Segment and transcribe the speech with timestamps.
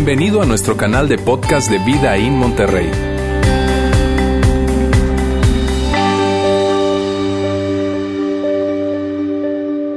[0.00, 2.88] Bienvenido a nuestro canal de podcast de Vida en Monterrey.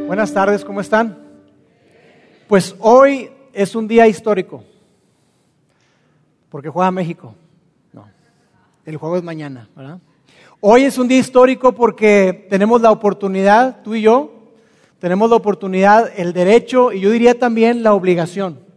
[0.07, 1.19] Buenas tardes, ¿cómo están?
[2.47, 4.63] Pues hoy es un día histórico,
[6.49, 7.35] porque juega México.
[7.93, 8.07] No,
[8.87, 9.99] el juego es mañana, ¿verdad?
[10.61, 14.31] Hoy es un día histórico porque tenemos la oportunidad, tú y yo,
[14.97, 18.70] tenemos la oportunidad, el derecho y yo diría también la obligación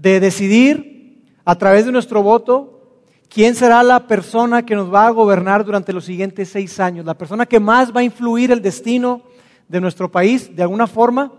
[0.00, 2.80] de decidir a través de nuestro voto
[3.28, 7.18] quién será la persona que nos va a gobernar durante los siguientes seis años, la
[7.18, 9.22] persona que más va a influir el destino
[9.68, 11.32] de nuestro país de alguna forma.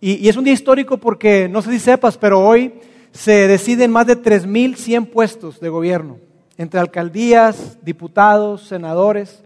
[0.00, 2.72] Y, es un día histórico porque, no sé si sepas, pero hoy
[3.12, 6.18] se deciden más de 3.100 puestos de gobierno,
[6.56, 9.44] entre alcaldías, diputados, senadores.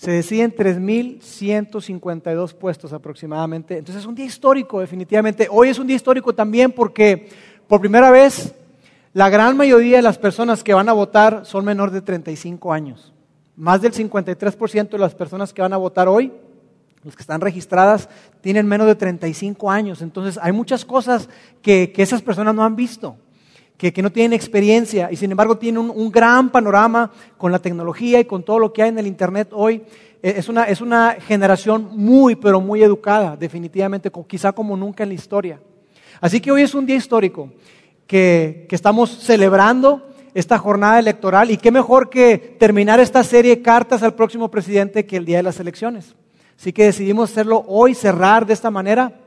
[0.00, 3.76] Se deciden 3.152 puestos aproximadamente.
[3.76, 5.46] Entonces es un día histórico, definitivamente.
[5.50, 7.28] Hoy es un día histórico también porque
[7.68, 8.54] por primera vez
[9.12, 13.12] la gran mayoría de las personas que van a votar son menor de 35 años.
[13.56, 16.32] Más del 53% de las personas que van a votar hoy
[17.04, 18.08] los que están registradas
[18.40, 20.00] tienen menos de 35 años.
[20.00, 21.28] Entonces hay muchas cosas
[21.60, 23.16] que, esas personas no han visto,
[23.80, 28.26] que, no tienen experiencia y sin embargo tienen un, gran panorama con la tecnología y
[28.26, 29.82] con todo lo que hay en el Internet hoy.
[30.22, 35.08] E, es una, es una generación muy, pero muy educada, definitivamente, quizá como nunca en
[35.08, 35.60] la historia.
[36.20, 37.50] Así que hoy es un día histórico
[38.06, 43.62] que, que estamos celebrando esta jornada electoral y qué mejor que terminar esta serie de
[43.62, 46.14] cartas al próximo presidente que el día de las elecciones.
[46.58, 49.19] Así que decidimos hacerlo hoy, cerrar de esta manera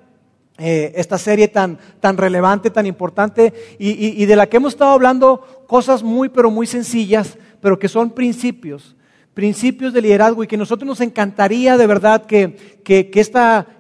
[0.60, 5.66] eh, esta serie tan, tan relevante, tan importante y, de la que hemos estado hablando
[5.68, 8.96] cosas muy, pero muy sencillas, pero que son principios,
[9.34, 13.10] principios de liderazgo y que nosotros nos encantaría de verdad que, que,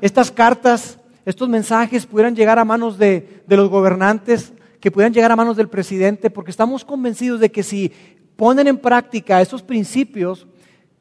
[0.01, 5.31] estas cartas, estos mensajes pudieran llegar a manos de, de los gobernantes, que pudieran llegar
[5.31, 7.91] a manos del presidente, porque estamos convencidos de que si
[8.35, 10.47] ponen en práctica esos principios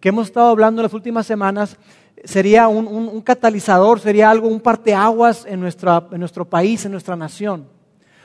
[0.00, 1.78] que hemos estado hablando en las últimas semanas,
[2.24, 7.66] sería un, catalizador, sería algo, un parteaguas en, nuestra, en nuestro país, en nuestra nación.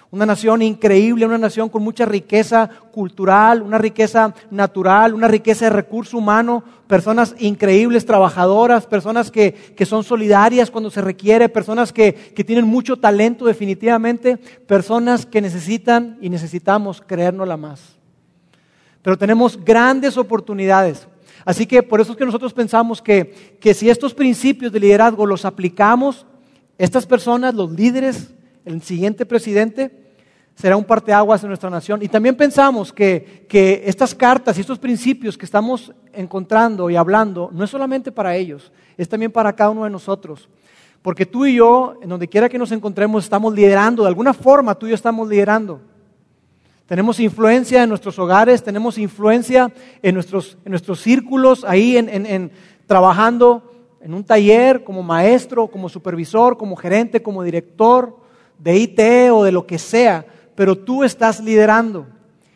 [0.10, 5.72] Una nación increíble, una nación con mucha riqueza cultural, una riqueza natural, una riqueza de
[5.72, 12.14] recurso humano, personas increíbles, trabajadoras, personas que, que son solidarias cuando se requiere, personas que,
[12.14, 17.98] que tienen mucho talento definitivamente, personas que necesitan y necesitamos creérnosla más.
[19.02, 21.06] Pero tenemos grandes oportunidades
[21.48, 25.26] Así que por eso es que nosotros pensamos que, que si estos principios de liderazgo
[25.26, 26.26] los aplicamos,
[26.78, 28.34] estas personas, los líderes,
[28.66, 30.12] el siguiente presidente,
[30.56, 32.04] será un parteaguas en nuestra nación.
[32.04, 37.50] Y también pensamos que, que, estas cartas y estos principios que estamos encontrando y hablando
[37.54, 40.50] no es solamente para ellos, es también para cada uno de nosotros.
[41.02, 44.76] Porque tú y yo, en donde quiera que nos encontremos, estamos liderando, de alguna forma
[44.76, 45.80] tú y yo estamos liderando.
[46.88, 52.52] Tenemos influencia en nuestros hogares, tenemos influencia en nuestros, en nuestros círculos, ahí en, en,
[52.86, 58.18] trabajando en un taller como maestro, como supervisor, como gerente, como director
[58.58, 59.00] de IT
[59.34, 60.26] o de lo que sea,
[60.56, 62.08] pero tú estás liderando.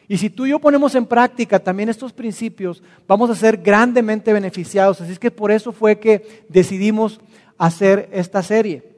[0.07, 4.31] Y si tú y yo ponemos en práctica también estos principios, vamos a ser grandemente
[4.31, 5.01] beneficiados.
[5.01, 7.19] Así es que por eso fue que decidimos
[7.57, 8.91] hacer esta serie.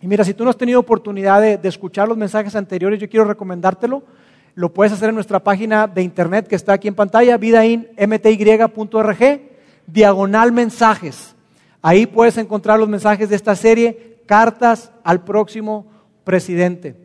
[0.00, 3.08] Y mira, si tú no has tenido oportunidad de, de escuchar los mensajes anteriores, yo
[3.08, 4.04] quiero recomendártelo
[4.58, 9.16] lo puedes hacer en nuestra página de internet que está aquí en pantalla, vidainmty.org,
[9.86, 11.36] diagonal mensajes.
[11.80, 15.86] Ahí puedes encontrar los mensajes de esta serie, cartas al próximo
[16.24, 16.96] presidente.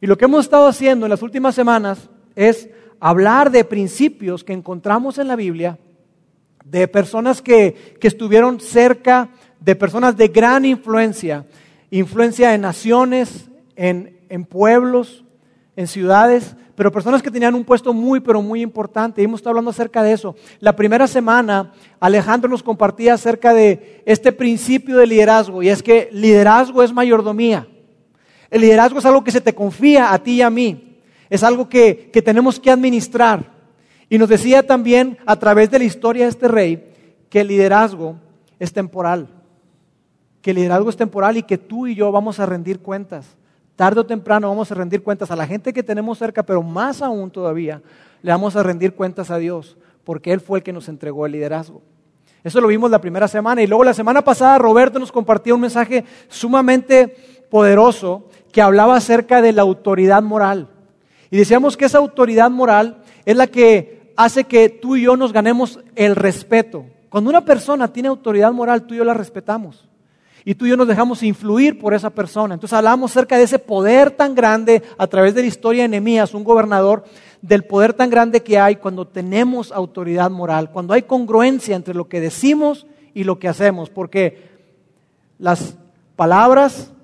[0.00, 4.52] Y lo que hemos estado haciendo en las últimas semanas es hablar de principios que
[4.52, 5.78] encontramos en la Biblia,
[6.64, 9.28] de personas que, que estuvieron cerca,
[9.60, 11.46] de personas de gran influencia,
[11.92, 15.22] influencia en naciones, en, en pueblos,
[15.78, 19.22] en ciudades, pero personas que tenían un puesto muy, pero muy importante.
[19.22, 20.34] Y hemos estado hablando acerca de eso.
[20.58, 26.08] La primera semana, Alejandro nos compartía acerca de este principio de liderazgo, y es que
[26.10, 27.68] liderazgo es mayordomía.
[28.50, 30.98] El liderazgo es algo que se te confía a ti y a mí.
[31.30, 33.44] Es algo que, que tenemos que administrar.
[34.08, 36.92] Y nos decía también a través de la historia de este rey
[37.30, 38.16] que el liderazgo
[38.58, 39.28] es temporal.
[40.42, 43.38] Que el liderazgo es temporal y que tú y yo vamos a rendir cuentas
[43.78, 47.00] tarde o temprano vamos a rendir cuentas a la gente que tenemos cerca, pero más
[47.00, 47.80] aún todavía
[48.22, 51.30] le vamos a rendir cuentas a Dios, porque Él fue el que nos entregó el
[51.30, 51.80] liderazgo.
[52.42, 55.60] Eso lo vimos la primera semana y luego la semana pasada Roberto nos compartió un
[55.60, 60.66] mensaje sumamente poderoso que hablaba acerca de la autoridad moral.
[61.30, 65.32] Y decíamos que esa autoridad moral es la que hace que tú y yo nos
[65.32, 66.84] ganemos el respeto.
[67.08, 69.88] Cuando una persona tiene autoridad moral, tú y yo la respetamos.
[70.48, 72.54] Y tú y yo nos dejamos influir por esa persona.
[72.54, 76.32] Entonces hablamos acerca de ese poder tan grande a través de la historia de Nehemías,
[76.32, 77.04] un gobernador,
[77.42, 82.08] del poder tan grande que hay cuando tenemos autoridad moral, cuando hay congruencia entre lo
[82.08, 84.48] que decimos y lo que hacemos, porque
[85.36, 85.76] las
[86.16, 86.94] palabras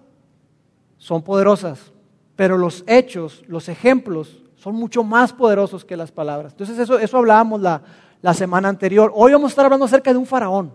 [0.96, 1.92] son poderosas,
[2.36, 6.54] pero los hechos, los ejemplos, son mucho más poderosos que las palabras.
[6.54, 7.82] Entonces eso, eso hablábamos la,
[8.22, 9.12] la semana anterior.
[9.14, 10.72] Hoy vamos a estar hablando acerca de un faraón.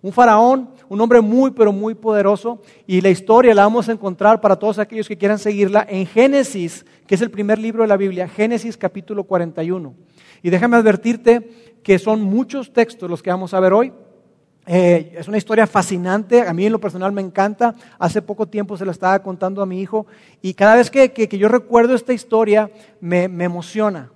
[0.00, 2.60] Un faraón, un hombre muy, pero muy poderoso.
[2.84, 6.84] Y la historia la vamos a encontrar para todos aquellos que quieran seguirla en Génesis,
[7.06, 9.94] que es el primer libro de la Biblia, Génesis capítulo 41.
[10.42, 13.92] Y déjame advertirte que son muchos textos los que vamos a ver hoy.
[14.66, 17.72] Eh, es una historia fascinante, a mí en lo personal me encanta.
[17.96, 20.06] Hace poco tiempo se la estaba contando a mi hijo
[20.42, 22.68] y cada vez que, yo recuerdo esta historia
[23.00, 24.10] me, emociona,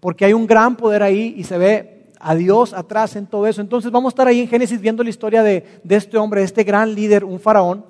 [0.00, 3.60] porque hay un gran poder ahí y se ve a Dios atrás en todo eso.
[3.60, 6.62] Entonces vamos a estar ahí en Génesis viendo la historia de, este hombre, de este
[6.62, 7.84] gran líder, un faraón.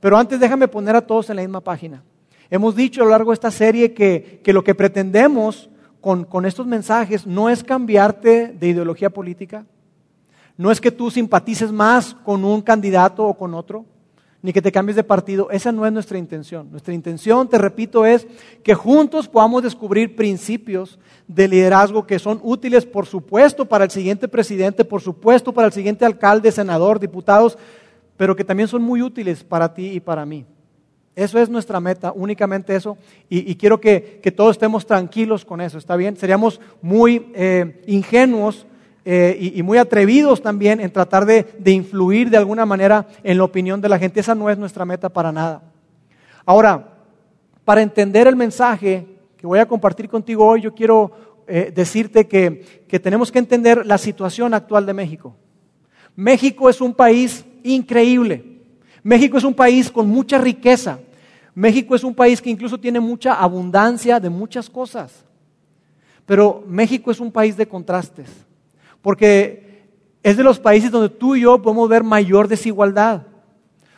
[0.00, 2.02] Pero antes déjame poner a todos en la misma página.
[2.50, 7.26] Hemos dicho a lo largo de esta serie que, lo que pretendemos con estos mensajes
[7.26, 9.64] no es cambiarte de ideología política,
[10.56, 13.84] no es que tú simpatices más con un candidato o con otro,
[14.46, 15.50] ni que te cambies de partido.
[15.50, 16.70] Esa no es nuestra intención.
[16.70, 18.28] Nuestra intención, te repito, es
[18.62, 24.28] que juntos podamos descubrir principios de liderazgo que son útiles, por supuesto, para el siguiente
[24.28, 27.58] presidente, por supuesto, para el siguiente alcalde, senador, diputados,
[28.16, 30.44] pero que también son muy útiles para ti y para mí.
[31.16, 32.96] Eso es nuestra meta, únicamente eso.
[33.28, 36.16] Y, quiero que, todos estemos tranquilos con eso, ¿está bien?
[36.16, 38.64] Seríamos muy eh, ingenuos
[39.08, 43.80] eh, y, muy atrevidos también en tratar de, influir de alguna manera en la opinión
[43.80, 44.18] de la gente.
[44.18, 45.62] Esa no es nuestra meta para nada.
[46.44, 46.88] Ahora,
[47.64, 49.06] para entender el mensaje
[49.36, 51.12] que voy a compartir contigo hoy, yo quiero
[51.46, 55.36] eh, decirte que, que tenemos que entender la situación actual de México.
[56.16, 58.44] México es un país increíble.
[59.04, 60.98] México es un país con mucha riqueza.
[61.54, 65.24] México es un país que incluso tiene mucha abundancia de muchas cosas.
[66.24, 68.45] Pero México es un país de contrastes
[69.02, 69.88] porque
[70.22, 73.22] es de los países donde tú y yo podemos ver mayor desigualdad.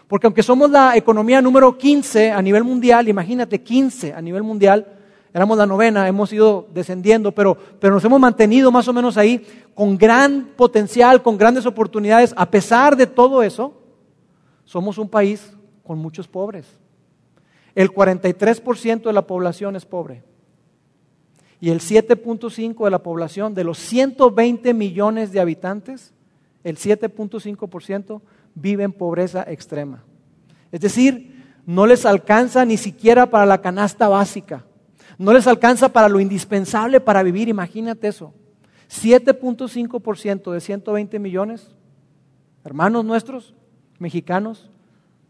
[0.06, 4.86] Porque aunque somos la economía número 15 a nivel mundial, imagínate, 15 a nivel mundial,
[5.32, 9.44] éramos la novena, hemos ido descendiendo, pero, pero nos hemos mantenido más o menos ahí
[9.74, 12.34] con gran potencial, con grandes oportunidades.
[12.36, 13.74] A pesar de todo eso,
[14.64, 15.52] somos un país
[15.82, 16.66] con muchos pobres.
[17.74, 20.22] El 43% de la población es pobre
[21.60, 26.12] y el 7.5% de la población, de los 120 millones de habitantes,
[26.64, 28.20] el 7.5%
[28.54, 30.04] vive en pobreza extrema.
[30.70, 34.64] Es decir, no les alcanza ni siquiera para la canasta básica,
[35.18, 38.32] no les alcanza para lo indispensable para vivir, imagínate eso.
[38.88, 41.74] 7.5% de 120 millones,
[42.64, 43.54] hermanos nuestros,
[43.98, 44.70] mexicanos,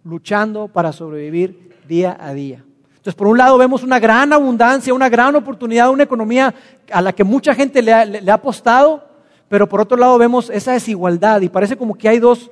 [0.05, 2.65] luchando para sobrevivir día a día.
[3.09, 6.55] Entonces, por un lado vemos una gran abundancia, una gran oportunidad, una economía
[6.93, 9.03] a la que mucha gente le ha, apostado,
[9.49, 12.51] pero por otro lado vemos esa desigualdad y parece como que hay dos,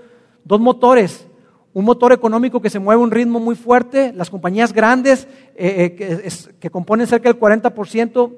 [0.48, 1.26] motores.
[1.74, 5.94] Un motor económico que se mueve a un ritmo muy fuerte, las compañías grandes eh,
[6.00, 8.32] eh, que, componen cerca del 40%,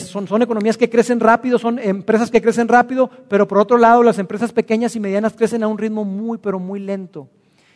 [0.00, 4.02] son, son, economías que crecen rápido, son empresas que crecen rápido, pero por otro lado
[4.02, 7.26] las empresas pequeñas y medianas crecen a un ritmo muy, pero muy lento.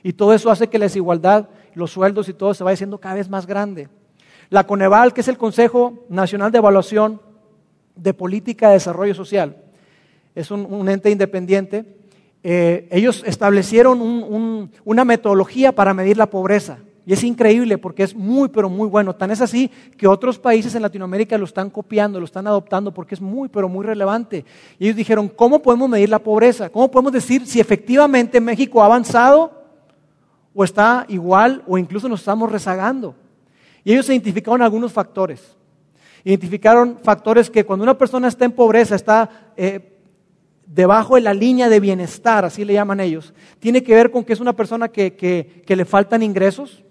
[0.02, 3.14] Y todo eso hace que la desigualdad, los sueldos y todo se vaya haciendo cada
[3.14, 3.88] vez más grande.
[4.50, 7.20] La Coneval, que es el Consejo Nacional de Evaluación
[7.94, 9.56] de Política de Desarrollo Social,
[10.35, 11.85] es un, ente independiente.
[12.42, 14.00] Eh, ellos establecieron
[14.85, 16.78] una metodología para medir la pobreza.
[17.04, 19.14] Y es increíble porque es muy, pero muy bueno.
[19.14, 23.14] Tan es así que otros países en Latinoamérica lo están copiando, lo están adoptando porque
[23.14, 24.44] es muy, pero muy relevante.
[24.78, 26.68] Y ellos dijeron, ¿cómo podemos medir la pobreza?
[26.68, 29.58] ¿Cómo podemos decir si efectivamente México ha avanzado
[30.61, 33.15] o está igual o incluso nos estamos rezagando.
[33.85, 35.57] Y ellos identificaron algunos factores.
[36.25, 39.97] Identificaron factores que cuando una persona está en pobreza, está eh,
[40.67, 44.33] debajo de la línea de bienestar, así le llaman ellos, tiene que ver con que
[44.33, 46.83] es una persona que, que le faltan ingresos,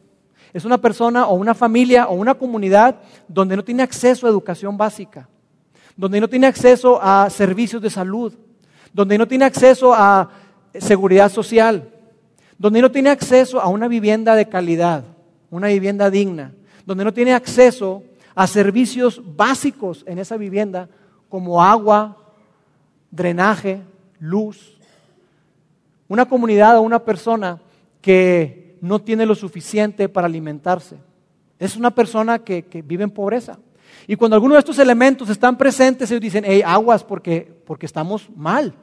[0.53, 4.77] es una persona o una familia o una comunidad donde no tiene acceso a educación
[4.77, 5.27] básica,
[5.97, 8.33] donde no tiene acceso a servicios de salud,
[8.93, 10.29] donde no tiene acceso a
[10.79, 11.96] seguridad social,
[12.57, 15.03] donde no tiene acceso a una vivienda de calidad,
[15.49, 16.53] una vivienda digna,
[16.85, 20.89] donde no tiene acceso a servicios básicos en esa vivienda
[21.29, 22.17] como agua,
[23.11, 23.81] drenaje,
[24.19, 24.77] luz.
[26.07, 27.59] Una comunidad o una persona
[28.01, 30.97] que no tiene lo suficiente para alimentarse.
[31.59, 33.57] Es una persona que, vive en pobreza.
[34.05, 38.29] Y cuando algunos de estos elementos están presentes, ellos dicen, hey, aguas porque, porque estamos
[38.35, 38.73] mal.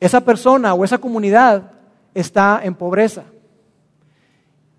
[0.00, 1.70] Esa persona o esa comunidad
[2.14, 3.24] está en pobreza.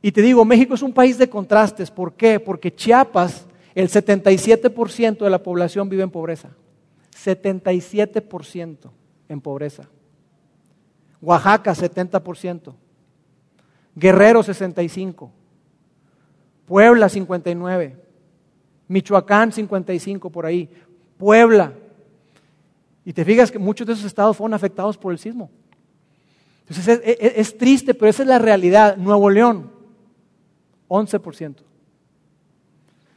[0.01, 1.89] Y te digo, México es un país de contrastes.
[1.89, 2.39] ¿Por qué?
[2.39, 6.49] Porque Chiapas, el 77% de la población vive en pobreza.
[7.15, 8.91] 77%
[9.29, 9.89] en pobreza.
[11.21, 12.73] Oaxaca, 70%.
[13.95, 15.29] Guerrero, 65%.
[16.65, 17.95] Puebla, 59%.
[18.89, 20.69] Michoacán, 55% por ahí.
[21.17, 21.73] Puebla.
[23.05, 25.49] Y te fijas que muchos de esos estados fueron afectados por el sismo.
[26.69, 28.97] Entonces es, triste, pero esa es la realidad.
[28.97, 29.71] Nuevo León,
[30.87, 31.55] 11%.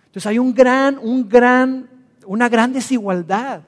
[0.07, 1.89] Entonces hay un gran, un gran,
[2.27, 3.63] una gran desigualdad.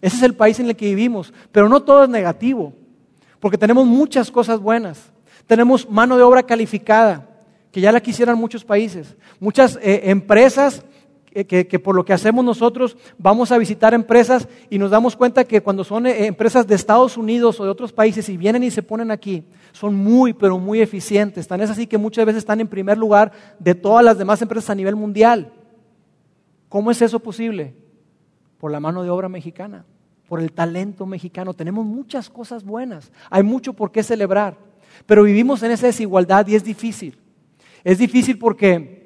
[0.00, 2.74] Ese es el país en el que vivimos, pero no todo es negativo,
[3.40, 5.10] porque tenemos muchas cosas buenas.
[5.46, 7.28] Tenemos mano de obra calificada,
[7.72, 9.16] que ya la quisieran muchos países.
[9.40, 10.84] Muchas eh, empresas
[11.44, 15.60] que, por lo que hacemos nosotros vamos a visitar empresas y nos damos cuenta que
[15.60, 18.82] cuando son eh, empresas de Estados Unidos o de otros países y vienen y se
[18.82, 21.46] ponen aquí, son muy, pero muy eficientes.
[21.46, 24.70] Tan es así que muchas veces están en primer lugar de todas las demás empresas
[24.70, 25.52] a nivel mundial.
[26.70, 27.74] ¿Cómo es eso posible?
[28.58, 29.84] Por la mano de obra mexicana,
[30.28, 31.52] por el talento mexicano.
[31.52, 34.56] Tenemos muchas cosas buenas, hay mucho por qué celebrar,
[35.04, 37.18] pero vivimos en esa desigualdad y es difícil.
[37.84, 39.05] Es difícil porque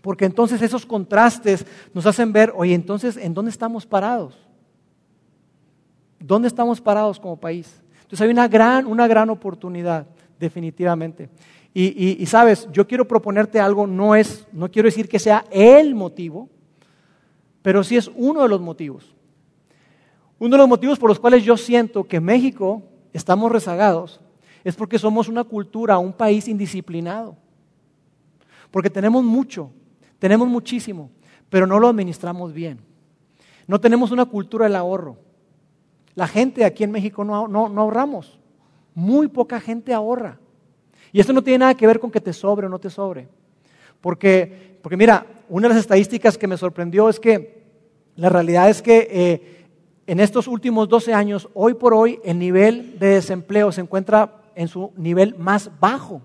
[0.00, 4.38] porque entonces esos contrastes nos hacen ver, oye, entonces, ¿en dónde estamos parados?
[6.20, 7.82] ¿Dónde estamos parados como país?
[8.02, 10.06] Entonces hay una gran, una gran oportunidad,
[10.38, 11.28] definitivamente.
[11.74, 16.48] Y, sabes, yo quiero proponerte algo, no es, no quiero decir que sea el motivo,
[17.62, 19.14] pero sí es uno de los motivos.
[20.40, 24.20] Uno de los motivos por los cuales yo siento que México estamos rezagados
[24.64, 27.36] es porque somos una cultura, un país indisciplinado.
[28.70, 29.70] Porque tenemos mucho,
[30.18, 31.10] tenemos muchísimo,
[31.48, 32.80] pero no lo administramos bien.
[33.66, 35.16] No tenemos una cultura del ahorro.
[36.14, 38.38] La gente aquí en México no, no, ahorramos.
[38.94, 40.38] Muy poca gente ahorra.
[41.12, 43.28] Y esto no tiene nada que ver con que te sobre o no te sobre.
[44.00, 47.62] Porque, porque mira, una de las estadísticas que me sorprendió es que
[48.16, 49.66] la realidad es que eh,
[50.06, 54.66] en estos últimos 12 años, hoy por hoy, el nivel de desempleo se encuentra en
[54.66, 56.22] su nivel más bajo.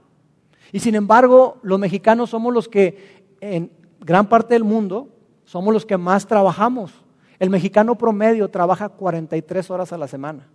[0.72, 3.70] Y sin embargo, los mexicanos somos los que en,
[4.04, 5.10] gran parte del mundo
[5.46, 6.94] somos los que más trabajamos.
[7.40, 10.48] El mexicano promedio trabaja 43 horas a la semana.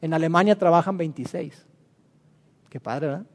[0.00, 1.66] En Alemania trabajan 26.
[2.68, 3.26] Qué padre, ¿verdad?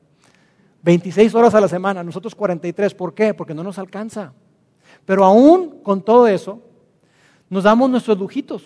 [0.81, 2.93] 26 horas a la semana, nosotros 43.
[2.93, 3.33] ¿Por qué?
[3.33, 4.33] Porque no nos alcanza.
[5.03, 6.61] Pero aún con todo eso,
[7.49, 8.63] nos damos nuestros lujitos.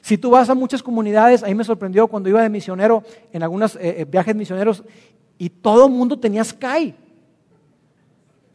[0.00, 3.02] Si tú vas a muchas comunidades, ahí me sorprendió cuando iba de misionero
[3.32, 4.84] en algunos eh, eh, viajes misioneros
[5.36, 6.94] y todo el mundo tenía Sky.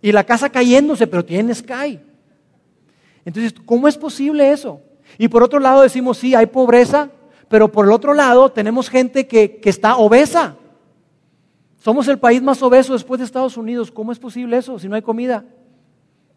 [0.03, 1.97] Y la casa cayéndose, pero tiene Sky.
[3.23, 4.81] Entonces, ¿cómo es posible eso?
[5.17, 7.09] Y por otro lado decimos, sí, hay pobreza,
[7.47, 10.57] pero por el otro lado tenemos gente que, está obesa.
[11.79, 13.91] Somos el país más obeso después de Estados Unidos.
[13.91, 15.45] ¿Cómo es posible eso si no hay comida?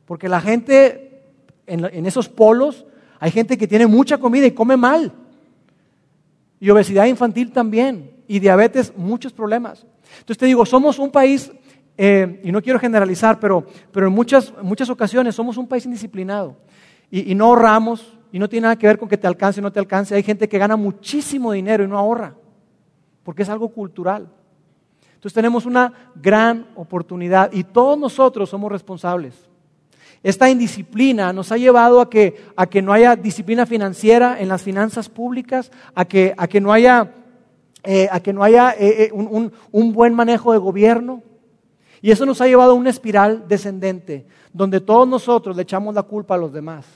[0.04, 1.24] Porque la gente
[1.66, 2.86] en, en esos polos,
[3.18, 5.12] hay gente que tiene mucha comida y come mal.
[6.60, 8.12] Y obesidad infantil también.
[8.28, 9.84] Y diabetes, muchos problemas.
[10.20, 11.50] Entonces te digo, somos un país
[11.98, 16.56] eh, y no quiero generalizar, pero, pero en muchas, muchas ocasiones somos un país indisciplinado
[17.10, 19.72] y, no ahorramos y no tiene nada que ver con que te alcance o no
[19.72, 20.14] te alcance.
[20.14, 22.34] Hay gente que gana muchísimo dinero y no ahorra,
[23.22, 24.28] porque es algo cultural.
[25.14, 29.48] Entonces tenemos una gran oportunidad y todos nosotros somos responsables.
[30.22, 34.62] Esta indisciplina nos ha llevado a que, a que no haya disciplina financiera en las
[34.62, 37.12] finanzas públicas, a que, a que no haya,
[37.84, 41.22] eh, a que no haya eh, un, un buen manejo de gobierno.
[42.02, 46.02] Y eso nos ha llevado a una espiral descendente, donde todos nosotros le echamos la
[46.02, 46.86] culpa a los demás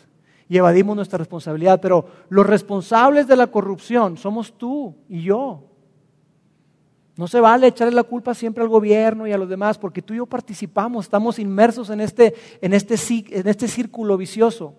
[0.51, 1.81] y evadimos nuestra responsabilidad.
[1.81, 5.63] Pero los responsables de la corrupción somos tú y yo.
[7.17, 10.13] No se vale echarle la culpa siempre al gobierno y a los demás, porque tú
[10.13, 12.97] y yo participamos, estamos inmersos en este, en este,
[13.31, 14.75] en este círculo vicioso.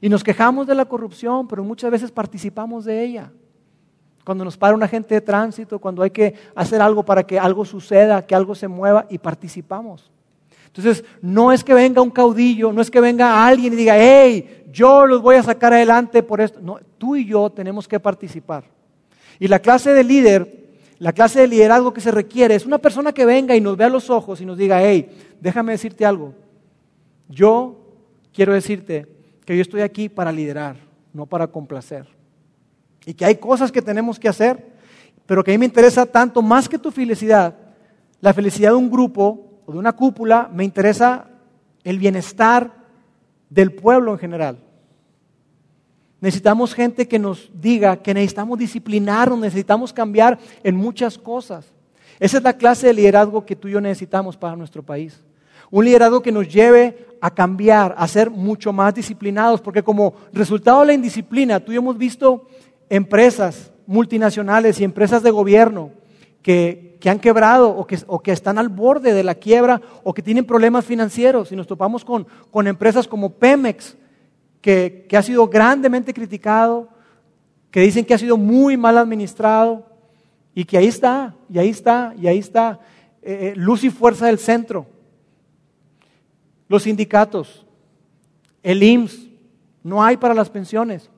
[0.00, 3.32] Y nos quejamos de la corrupción, pero muchas veces participamos de ella.
[4.24, 7.64] Cuando nos para un agente de tránsito, cuando hay que hacer algo para que algo
[7.64, 10.10] suceda, que algo se mueva y participamos.
[10.66, 14.64] Entonces, no es que venga un caudillo, no es que venga alguien y diga, hey,
[14.72, 16.60] yo los voy a sacar adelante por esto.
[16.62, 18.64] No, tú y yo tenemos que participar.
[19.38, 23.12] Y la clase de líder, la clase de liderazgo que se requiere es una persona
[23.12, 25.10] que venga y nos vea a los ojos y nos diga, hey,
[25.40, 26.32] déjame decirte algo.
[27.28, 27.76] Yo
[28.32, 29.06] quiero decirte
[29.44, 30.76] que yo estoy aquí para liderar,
[31.12, 32.21] no para complacer
[33.06, 34.72] y que hay cosas que tenemos que hacer,
[35.26, 37.54] pero que a mí me interesa tanto más que tu felicidad,
[38.20, 41.26] la felicidad de un grupo o de una cúpula, me interesa
[41.84, 42.70] el bienestar
[43.50, 44.58] del pueblo en general.
[46.20, 51.72] Necesitamos gente que nos diga que necesitamos disciplinarnos, necesitamos cambiar en muchas cosas.
[52.20, 55.20] Esa es la clase de liderazgo que tú y yo necesitamos para nuestro país.
[55.70, 60.80] Un liderazgo que nos lleve a cambiar, a ser mucho más disciplinados, porque como resultado
[60.80, 62.46] de la indisciplina, tú y yo hemos visto
[62.92, 65.92] empresas multinacionales y empresas de gobierno
[66.42, 70.20] que, han quebrado o que, o que, están al borde de la quiebra o que
[70.20, 71.50] tienen problemas financieros.
[71.50, 73.96] Y nos topamos con, con empresas como Pemex,
[74.60, 76.90] que, que ha sido grandemente criticado,
[77.70, 79.86] que dicen que ha sido muy mal administrado
[80.54, 82.78] y que ahí está, y ahí está, y ahí está,
[83.22, 84.84] eh, eh, luz y fuerza del centro.
[86.68, 87.64] Los sindicatos,
[88.62, 89.30] el IMSS,
[89.82, 91.10] no hay para las pensiones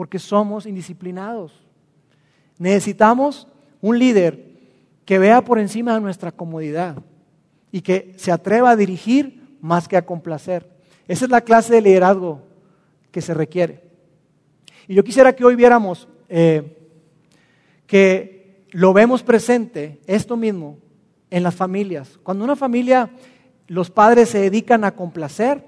[0.00, 1.52] porque somos indisciplinados.
[2.56, 3.46] Necesitamos
[3.82, 4.46] un líder
[5.04, 6.96] que vea por encima de nuestra comodidad
[7.70, 10.66] y que se atreva a dirigir más que a complacer.
[11.06, 12.40] Esa es la clase de liderazgo
[13.10, 13.82] que se requiere.
[14.88, 16.78] Y yo quisiera que hoy viéramos eh,
[17.86, 20.78] que lo vemos presente, esto mismo,
[21.28, 22.18] en las familias.
[22.22, 23.10] Cuando una familia,
[23.66, 25.62] los padres se dedican a complacer,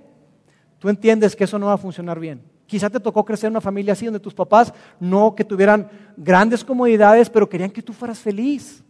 [0.78, 2.50] tú entiendes que eso no va a funcionar bien.
[2.66, 6.64] Quizá te tocó crecer en una familia así, donde tus papás no que tuvieran grandes
[6.64, 8.82] comodidades, pero querían que tú fueras feliz.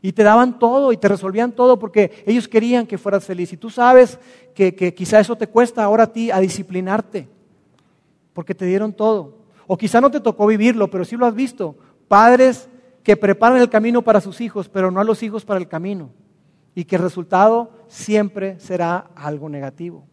[0.00, 3.52] Y te daban todo y te resolvían todo porque ellos querían que fueras feliz.
[3.52, 4.18] Y tú sabes
[4.54, 7.28] que, que quizá eso te cuesta ahora a ti a disciplinarte,
[8.32, 9.38] porque te dieron todo.
[9.66, 11.76] O quizá no te tocó vivirlo, pero sí lo has visto.
[12.06, 12.68] Padres
[13.02, 16.10] que preparan el camino para sus hijos, pero no a los hijos para el camino.
[16.74, 20.06] Y que el resultado siempre será algo negativo.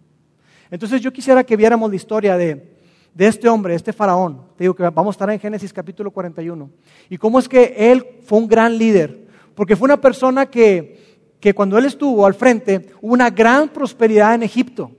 [0.72, 2.75] Entonces yo quisiera que viéramos la historia de,
[3.16, 4.42] de este hombre, este faraón.
[4.58, 6.70] Te digo que vamos a estar en Génesis capítulo 41.
[7.10, 9.26] Y cómo es que él fue un gran líder.
[9.56, 14.36] Porque fue una persona que, que cuando él estuvo al frente, hubo una gran prosperidad
[14.36, 14.92] en Egipto.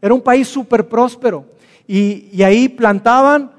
[0.00, 1.44] Era un país súper próspero.
[1.86, 3.52] Y, y ahí plantaban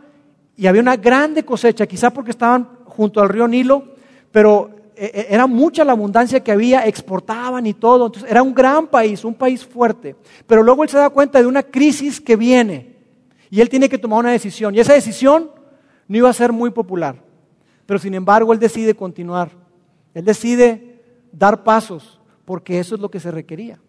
[0.58, 3.84] y había una grande cosecha, quizá porque estaban junto al río Nilo,
[4.32, 8.56] pero eh, eh, era mucha la abundancia que había, exportaban y todo, entonces era un
[8.56, 10.16] gran país, un país fuerte.
[10.48, 12.95] Pero luego él se da cuenta de una crisis que viene
[13.56, 15.50] y él tiene que tomar una decisión y esa decisión
[16.10, 17.16] no iba a ser muy popular,
[17.86, 19.50] pero sin embargo él decide continuar,
[20.14, 21.02] él decide
[21.32, 23.80] dar pasos porque eso es lo que se requería.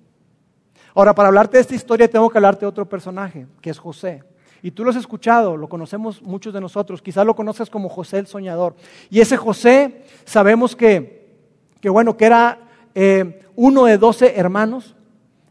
[0.94, 4.22] Ahora, para hablarte de esta historia tengo que hablarte de otro personaje, que es José.
[4.62, 7.02] Y tú lo has escuchado, lo conocemos muchos de nosotros.
[7.02, 8.76] Quizás lo conoces como José el Soñador.
[9.10, 11.34] Y ese José, sabemos que,
[11.80, 12.60] que bueno, que era
[12.94, 14.94] eh, uno de doce hermanos.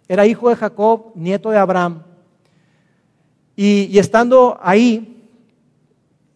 [0.08, 2.15] Era hijo de Jacob, nieto de Abraham.
[3.56, 5.24] Y, estando ahí,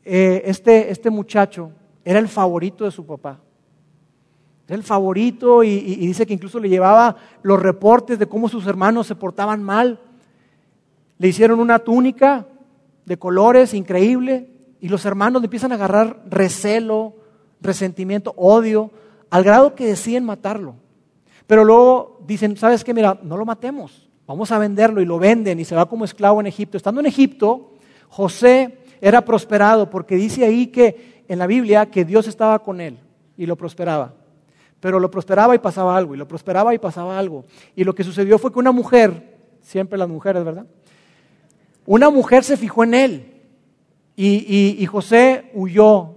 [0.06, 1.72] eh, este, este muchacho
[2.06, 3.40] era el favorito de su papá.
[4.68, 9.08] El favorito y, y, dice que incluso le llevaba los reportes de cómo sus hermanos
[9.08, 10.00] se portaban mal.
[11.18, 12.48] Le hicieron una túnica
[13.06, 17.16] de colores increíble y los hermanos empiezan a agarrar recelo,
[17.62, 18.92] resentimiento, odio,
[19.30, 20.76] al grado que deciden matarlo.
[21.48, 22.94] Pero luego dicen, ¿sabes qué?
[22.94, 26.40] Mira, no lo matemos, vamos a venderlo y lo venden y se va como esclavo
[26.40, 26.78] en Egipto.
[26.78, 27.72] Estando en Egipto,
[28.10, 33.00] José era prosperado porque dice ahí que en la Biblia que Dios estaba con él
[33.36, 34.14] y lo prosperaba.
[34.80, 37.44] Pero lo prosperaba y pasaba algo, y lo prosperaba y pasaba algo.
[37.76, 40.68] Y lo que sucedió fue que una mujer, siempre las mujeres, ¿verdad?
[41.88, 43.34] Una mujer se fijó en él
[44.16, 46.14] y, José huyó,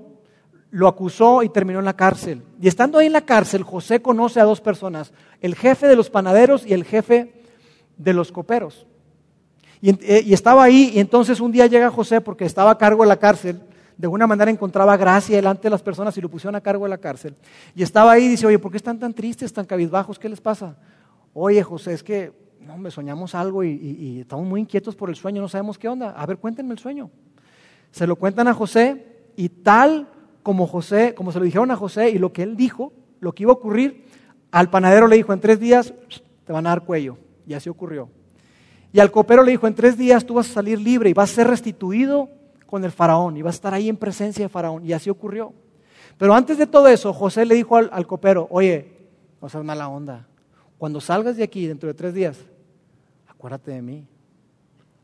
[0.71, 2.43] lo acusó y terminó en la cárcel.
[2.61, 6.11] Y estando ahí en la cárcel, José conoce a dos personas, el jefe de los
[6.11, 7.42] panaderos y el jefe
[8.03, 8.87] de los coperos.
[9.81, 13.03] Y, eh, y, estaba ahí y entonces un día llega José porque estaba a cargo
[13.03, 13.61] de la cárcel.
[13.97, 16.91] De alguna manera encontraba gracia delante de las personas y lo pusieron a cargo de
[16.91, 17.35] la cárcel.
[17.75, 20.19] Y estaba ahí y dice, oye, ¿por qué están tan tristes, tan cabizbajos?
[20.19, 20.77] ¿Qué les pasa?
[21.35, 25.43] Oye, José, es que no, me soñamos algo y, estamos muy inquietos por el sueño,
[25.43, 26.11] no sabemos qué onda.
[26.11, 27.11] A ver, cuéntenme el sueño.
[27.91, 30.09] Se lo cuentan a José y tal
[30.43, 33.45] como José, como se lo dijeron a José y lo que él dijo, lo que
[33.45, 34.05] iba a ocurrir,
[34.51, 35.93] al panadero le dijo, en tres días
[36.45, 37.19] te van a dar cuello.
[37.47, 38.09] Y así ocurrió.
[38.93, 41.31] Y al copero le dijo, en tres días tú vas a salir libre y vas
[41.31, 42.29] a ser restituido
[42.67, 44.85] con el faraón y vas a estar ahí en presencia de faraón.
[44.85, 45.53] Y así ocurrió.
[46.19, 48.93] Pero antes de todo eso, José le dijo al, al copero, oye,
[49.41, 50.27] no seas mala onda.
[50.79, 52.39] Cuando salgas de aquí dentro de tres días,
[53.29, 54.07] acuérdate de mí.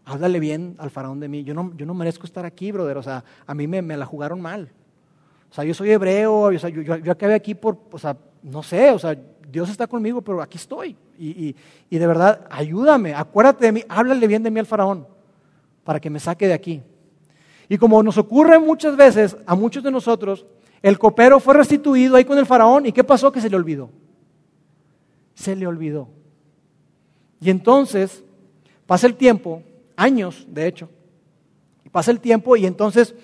[0.05, 1.45] Háblale bien al faraón de mí.
[1.45, 2.97] Yo no, yo no merezco estar aquí, brother.
[2.97, 4.71] O sea, a mí me, la jugaron mal.
[5.51, 8.63] O sea, yo soy hebreo, o sea, yo, yo, acabé aquí por, o sea, no
[8.63, 9.19] sé, o sea,
[9.51, 10.97] Dios está conmigo, pero aquí estoy.
[11.19, 11.55] Y,
[11.91, 15.07] y, de verdad, ayúdame, acuérdate de mí, háblale bien de mí al faraón,
[15.85, 16.83] para que me saque de aquí.
[17.69, 20.47] Y como nos ocurre muchas veces, a muchos de nosotros,
[20.83, 23.33] el copero fue restituido ahí con el faraón, ¿y qué pasó?
[23.33, 23.91] Que se le olvidó.
[25.35, 26.09] Se le olvidó.
[27.41, 28.25] Y entonces
[28.89, 29.63] Pasa el tiempo,
[29.97, 30.89] años de hecho,
[31.93, 33.15] pasa el tiempo y entonces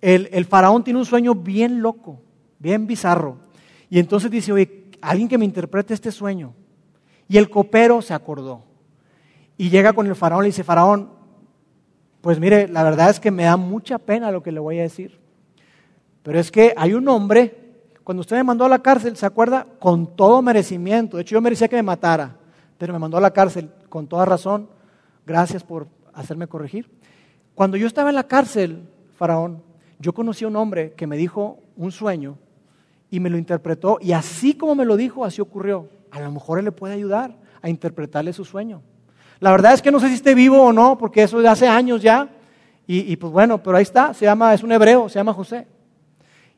[0.00, 2.20] el, faraón tiene un sueño bien loco,
[2.60, 3.38] bien bizarro.
[3.90, 6.54] Y entonces dice, oye, alguien que me interprete este sueño.
[7.28, 8.62] Y el copero se acordó.
[9.58, 11.10] Y llega con el faraón y le dice, faraón,
[12.20, 14.82] pues mire, la verdad es que me da mucha pena lo que le voy a
[14.82, 15.20] decir.
[16.22, 19.66] Pero es que hay un hombre, cuando usted me mandó a la cárcel, ¿se acuerda?
[19.78, 21.16] Con todo merecimiento.
[21.16, 22.36] De hecho, yo merecía que me matara,
[22.78, 24.68] pero me mandó a la cárcel con toda razón.
[25.26, 26.90] Gracias por hacerme corregir.
[27.54, 29.62] Cuando yo estaba en la cárcel, faraón,
[29.98, 32.38] yo conocí a un hombre que me dijo un sueño
[33.12, 35.86] y me lo interpretó y así como me lo dijo, así ocurrió.
[36.10, 38.80] A lo mejor él le puede ayudar a interpretarle su sueño.
[39.38, 41.68] La verdad es que no sé si esté vivo o no, porque eso de hace
[41.68, 42.30] años ya.
[42.86, 45.66] Y, pues bueno, pero ahí está, se llama, es un hebreo, se llama José.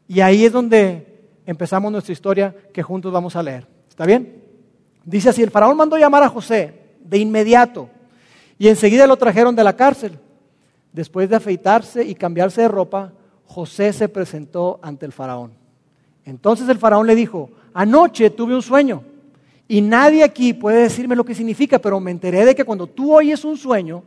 [0.06, 3.66] Y ahí es donde empezamos nuestra historia que juntos vamos a leer.
[3.88, 4.40] ¿Está bien?
[5.04, 7.88] Dice así, el faraón mandó llamar a José de inmediato
[8.58, 10.20] y enseguida lo trajeron de la cárcel.
[10.92, 13.12] Después de afeitarse y cambiarse de ropa,
[13.44, 15.63] José se presentó ante el faraón.
[16.24, 19.02] Entonces el faraón le dijo, anoche tuve un sueño
[19.66, 23.14] y nadie aquí puede decirme lo que significa, pero me enteré de que cuando tú
[23.14, 24.02] oyes un sueño,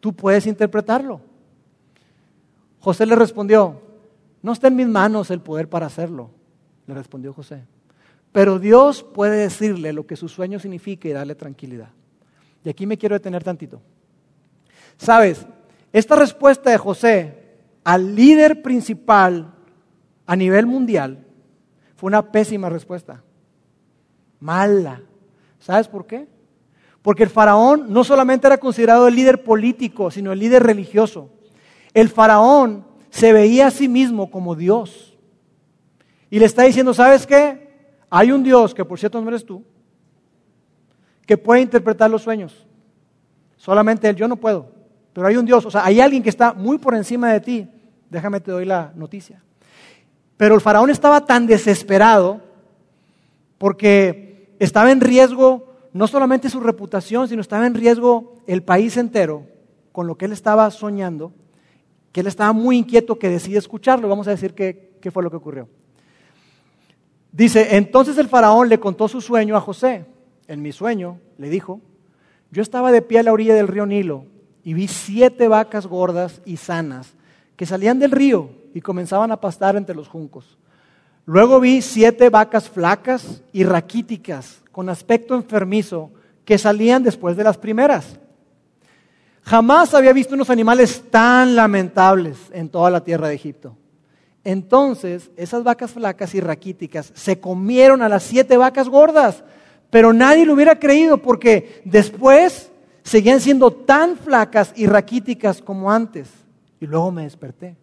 [0.00, 1.20] tú puedes interpretarlo.
[2.80, 3.80] José le respondió,
[4.42, 6.30] no está en mis manos el poder para hacerlo,
[6.86, 7.64] le respondió José.
[8.30, 11.88] Pero Dios puede decirle lo que su sueño significa y darle tranquilidad.
[12.64, 13.80] Y aquí me quiero detener tantito.
[14.98, 15.46] Sabes,
[15.92, 17.46] esta respuesta de José
[17.82, 19.54] al líder principal
[20.26, 21.25] a nivel mundial
[21.96, 23.22] fue una pésima respuesta.
[24.38, 25.00] Mala.
[25.58, 26.28] ¿Sabes por qué?
[27.02, 31.30] Porque el faraón no solamente era considerado el líder político, sino el líder religioso.
[31.94, 35.16] El faraón se veía a sí mismo como Dios.
[36.28, 37.66] Y le está diciendo, ¿sabes qué?
[38.10, 39.64] Hay un Dios, que por cierto no eres tú,
[41.24, 42.66] que puede interpretar los sueños.
[43.56, 44.70] Solamente Él, yo no puedo.
[45.12, 47.70] Pero hay un Dios, o sea, hay alguien que está muy por encima de ti.
[48.10, 49.42] Déjame te doy la noticia.
[50.36, 52.40] Pero el faraón estaba tan desesperado
[53.58, 59.46] porque estaba en riesgo no solamente su reputación, sino estaba en riesgo el país entero
[59.92, 61.32] con lo que él estaba soñando,
[62.12, 64.08] que él estaba muy inquieto que decide escucharlo.
[64.08, 65.68] Vamos a decir qué, qué fue lo que ocurrió.
[67.32, 70.04] Dice, entonces el faraón le contó su sueño a José.
[70.48, 71.80] En mi sueño, le dijo,
[72.50, 74.26] yo estaba de pie a la orilla del río Nilo
[74.62, 77.14] y vi siete vacas gordas y sanas
[77.56, 80.58] que salían del río y comenzaban a pastar entre los juncos.
[81.24, 86.10] Luego vi siete vacas flacas y raquíticas con aspecto enfermizo
[86.44, 88.18] que salían después de las primeras.
[89.44, 93.74] Jamás había visto unos animales tan lamentables en toda la tierra de Egipto.
[94.44, 99.42] Entonces, esas vacas flacas y raquíticas se comieron a las siete vacas gordas,
[99.88, 102.70] pero nadie lo hubiera creído porque después
[103.02, 106.28] seguían siendo tan flacas y raquíticas como antes.
[106.78, 107.74] Y luego me desperté.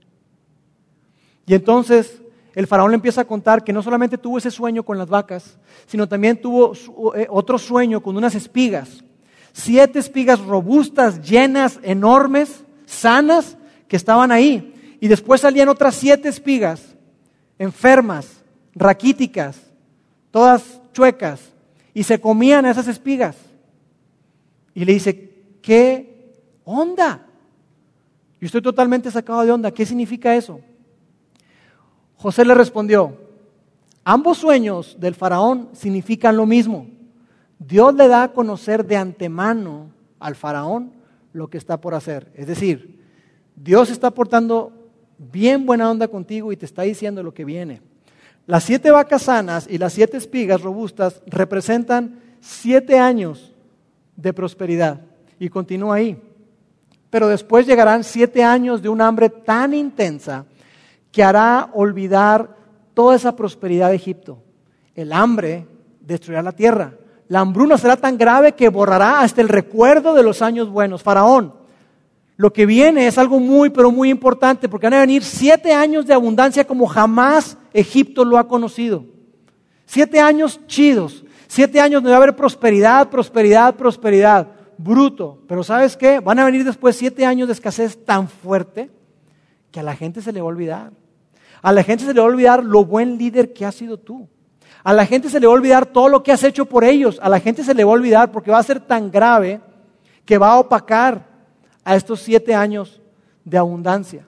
[1.46, 2.22] Y entonces
[2.56, 5.58] el faraón le empieza a contar que no solamente tuvo ese sueño con las vacas,
[5.88, 6.74] sino también tuvo
[7.16, 9.04] eh, otro sueño con unas espigas.
[9.52, 14.98] Siete espigas robustas, llenas, enormes, sanas, que estaban ahí.
[15.00, 16.96] Y después salían otras siete espigas,
[17.60, 19.60] enfermas, raquíticas,
[20.32, 21.54] todas chuecas,
[21.94, 23.36] y se comían esas espigas.
[24.74, 27.26] Y le dice, ¿qué onda?
[28.40, 29.72] Yo estoy totalmente sacado de onda.
[29.72, 30.60] ¿Qué significa eso?
[32.24, 33.18] José le respondió,
[34.06, 36.88] ambos sueños del faraón significan lo mismo.
[37.60, 40.94] Dios le da a conocer de antemano al faraón
[41.34, 42.32] lo que está por hacer.
[42.34, 43.04] Es decir,
[43.58, 44.72] Dios está portando
[45.18, 47.82] bien buena onda contigo y te está diciendo lo que viene.
[48.48, 53.52] Las siete vacas sanas y las siete espigas robustas representan siete años
[54.16, 55.02] de prosperidad.
[55.40, 56.18] Y continúa ahí.
[57.10, 60.46] Pero después llegarán siete años de un hambre tan intensa
[61.14, 62.58] que hará olvidar
[62.94, 64.40] toda esa prosperidad de Egipto.
[64.96, 65.68] El hambre
[66.02, 66.96] destruirá la tierra.
[67.28, 71.04] La hambruna será tan grave que borrará hasta el recuerdo de los años buenos.
[71.04, 71.54] Faraón,
[72.36, 76.08] lo que viene es algo muy, pero muy importante, porque van a venir siete años
[76.08, 79.06] de abundancia como jamás Egipto lo ha conocido.
[79.86, 84.48] Siete años chidos, siete años donde va a haber prosperidad, prosperidad, prosperidad
[84.80, 85.44] bruto.
[85.48, 86.20] Pero ¿sabes qué?
[86.20, 88.90] Van a venir después siete años de escasez tan fuerte
[89.72, 91.03] que a la gente se le va a olvidar.
[91.64, 94.28] A la gente se le va a olvidar lo buen líder que has sido tú.
[94.84, 97.20] A la gente se le va a olvidar todo lo que has hecho por ellos.
[97.24, 99.62] A la gente se le va a olvidar porque va a ser tan grave
[100.26, 101.26] que va a opacar
[101.86, 103.02] a estos siete años
[103.46, 104.28] de abundancia.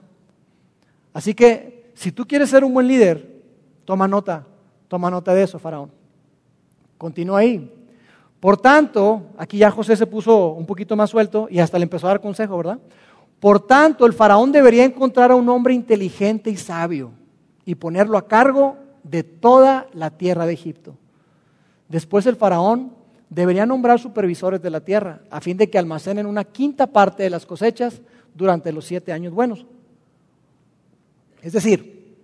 [1.12, 3.42] Así que si tú quieres ser un buen líder,
[3.84, 4.46] toma nota,
[4.88, 5.90] toma nota de eso, Faraón.
[6.96, 7.70] Continúa ahí.
[8.40, 12.06] Por tanto, aquí ya José se puso un poquito más suelto y hasta le empezó
[12.06, 12.78] a dar consejo, ¿verdad?
[13.40, 17.12] Por tanto, el faraón debería encontrar a un hombre inteligente y sabio
[17.66, 20.96] y ponerlo a cargo de toda la tierra de Egipto.
[21.88, 22.92] Después el faraón
[23.28, 27.30] debería nombrar supervisores de la tierra, a fin de que almacenen una quinta parte de
[27.30, 28.00] las cosechas
[28.34, 29.66] durante los siete años buenos.
[31.42, 32.16] Es decir,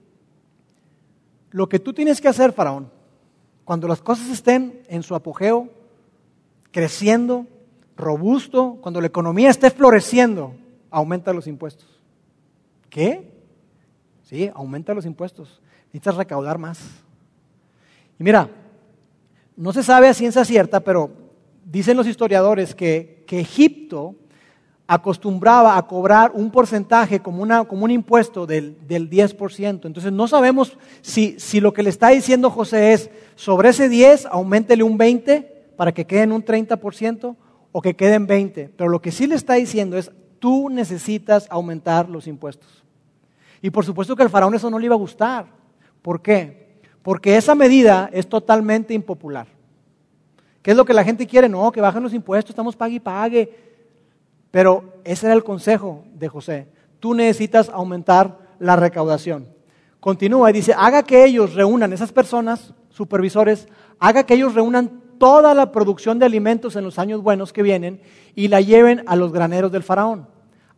[1.50, 2.90] lo que tú tienes que hacer, faraón,
[3.64, 5.68] cuando las cosas estén en su apogeo,
[6.70, 7.46] creciendo,
[7.96, 10.54] robusto, cuando la economía esté floreciendo,
[10.90, 11.88] aumenta los impuestos.
[12.88, 13.31] ¿Qué?
[14.32, 15.60] Sí, aumenta los impuestos.
[15.88, 16.80] Necesitas recaudar más.
[18.18, 18.48] Y mira,
[19.54, 21.10] no se sabe a ciencia cierta, pero
[21.66, 24.14] dicen los historiadores que, que Egipto
[24.86, 29.84] acostumbraba a cobrar un porcentaje como, una, como un impuesto del, del 10%.
[29.84, 34.24] Entonces no sabemos si, si, lo que le está diciendo José es sobre ese 10,
[34.30, 37.36] aumentele un 20 para que quede en un 30%
[37.70, 38.70] o que quede en 20.
[38.78, 42.81] Pero lo que sí le está diciendo es, tú necesitas aumentar los impuestos.
[43.62, 45.46] Y por supuesto que al faraón eso no le iba a gustar.
[46.02, 46.80] ¿Por qué?
[47.02, 49.46] Porque esa medida es totalmente impopular.
[50.60, 51.48] ¿Qué es lo que la gente quiere?
[51.48, 53.72] No, que bajen los impuestos, estamos pague y pague.
[54.50, 56.68] Pero ese era el consejo de José.
[57.00, 59.48] Tú necesitas aumentar la recaudación.
[59.98, 65.54] Continúa y dice, haga que ellos reúnan, esas personas, supervisores, haga que ellos reúnan toda
[65.54, 68.00] la producción de alimentos en los años buenos que vienen
[68.34, 70.26] y la lleven a los graneros del faraón.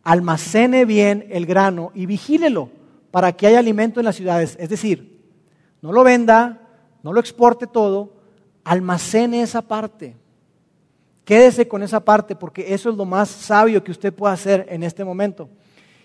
[0.05, 2.69] Almacene bien el grano y vigílelo
[3.11, 4.55] para que haya alimento en las ciudades.
[4.57, 5.21] Es decir,
[5.81, 6.61] no lo venda,
[7.03, 8.13] no lo exporte todo,
[8.63, 10.15] almacene esa parte.
[11.23, 14.83] Quédese con esa parte porque eso es lo más sabio que usted puede hacer en
[14.83, 15.49] este momento.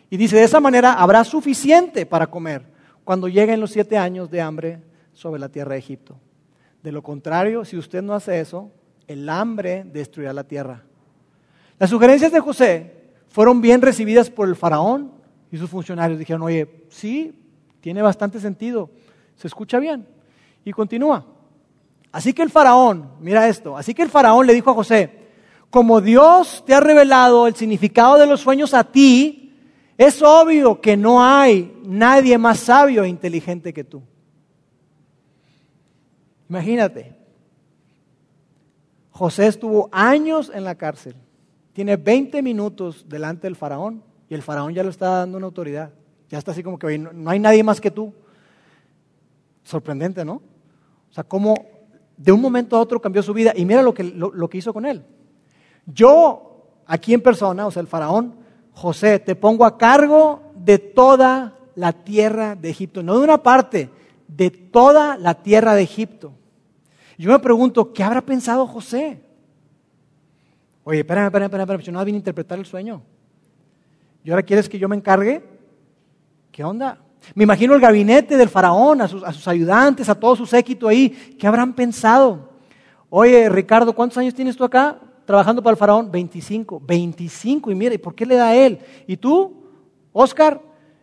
[0.08, 2.64] Y dice, de esa manera habrá suficiente para comer
[3.04, 4.80] cuando lleguen los siete años de hambre
[5.12, 6.16] sobre la tierra de Egipto.
[6.82, 8.70] De lo contrario, si usted no hace eso,
[9.06, 10.84] el hambre destruirá la tierra.
[11.78, 12.99] Las sugerencias de José
[13.30, 15.12] fueron bien recibidas por el faraón
[15.50, 16.18] y sus funcionarios.
[16.18, 17.32] Dijeron, oye, sí,
[17.80, 18.90] tiene bastante sentido,
[19.36, 20.06] se escucha bien.
[20.64, 21.24] Y continúa.
[22.12, 25.18] Así que el faraón, mira esto, así que el faraón le dijo a José,
[25.70, 29.54] como Dios te ha revelado el significado de los sueños a ti,
[29.96, 34.02] es obvio que no hay nadie más sabio e inteligente que tú.
[36.48, 37.14] Imagínate,
[39.12, 41.14] José estuvo años en la cárcel,
[41.72, 45.90] tiene 20 minutos delante del faraón y el faraón ya le está dando una autoridad.
[46.28, 48.12] Ya está así como que no hay nadie más que tú.
[49.64, 50.34] Sorprendente, ¿no?
[51.10, 51.54] O sea, cómo
[52.16, 54.72] de un momento a otro cambió su vida y mira lo que, lo, que hizo
[54.72, 55.02] con él.
[55.86, 58.34] Yo, aquí en persona, o sea, el faraón,
[58.72, 63.90] José, te pongo a cargo de toda la tierra de Egipto, no de una parte,
[64.28, 66.32] de toda la tierra de Egipto.
[67.16, 69.22] Yo me pregunto, ¿qué habrá pensado José?
[70.84, 73.02] Oye, espérame, espérame, espérame, espérame, yo no vine a interpretar el sueño.
[74.24, 75.42] ¿Y ahora quieres que yo me encargue?
[76.50, 76.98] ¿Qué onda?
[77.34, 80.88] Me imagino el gabinete del faraón, a sus, a sus ayudantes, a todo su séquito
[80.88, 81.36] ahí.
[81.38, 82.50] ¿Qué habrán pensado?
[83.08, 86.10] Oye, Ricardo, ¿cuántos años tienes tú acá trabajando para el faraón?
[86.10, 86.80] 25.
[86.84, 87.70] 25.
[87.70, 88.78] Y mira, ¿y por qué le da a él?
[89.06, 89.54] ¿Y tú,
[90.12, 90.60] Oscar?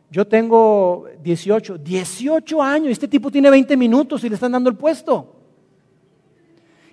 [0.10, 1.78] Yo tengo 18.
[1.78, 2.92] 18 años.
[2.92, 5.36] Este tipo tiene 20 minutos y le están dando el puesto.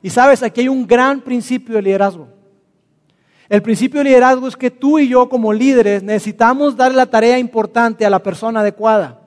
[0.03, 2.29] Y sabes, aquí hay un gran principio de liderazgo.
[3.49, 7.39] El principio de liderazgo es que tú y yo como líderes necesitamos darle la tarea
[7.39, 9.21] importante a la persona adecuada.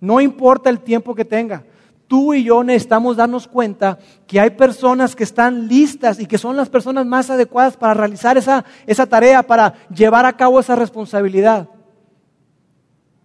[0.00, 1.64] No importa el tiempo que tenga.
[2.06, 6.56] Tú y yo necesitamos darnos cuenta que hay personas que están listas y que son
[6.56, 11.70] las personas más adecuadas para realizar esa, esa tarea, para llevar a cabo esa responsabilidad.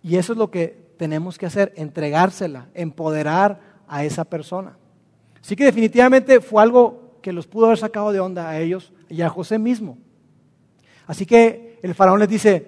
[0.01, 4.77] Y eso es lo que tenemos que hacer, entregársela, empoderar a esa persona.
[5.41, 9.21] Así que definitivamente fue algo que los pudo haber sacado de onda a ellos y
[9.21, 9.97] a José mismo.
[11.07, 12.65] Así que el faraón les dice,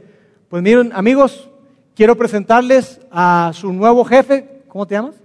[0.49, 1.49] pues miren amigos,
[1.95, 5.15] quiero presentarles a su nuevo jefe, ¿cómo te llamas?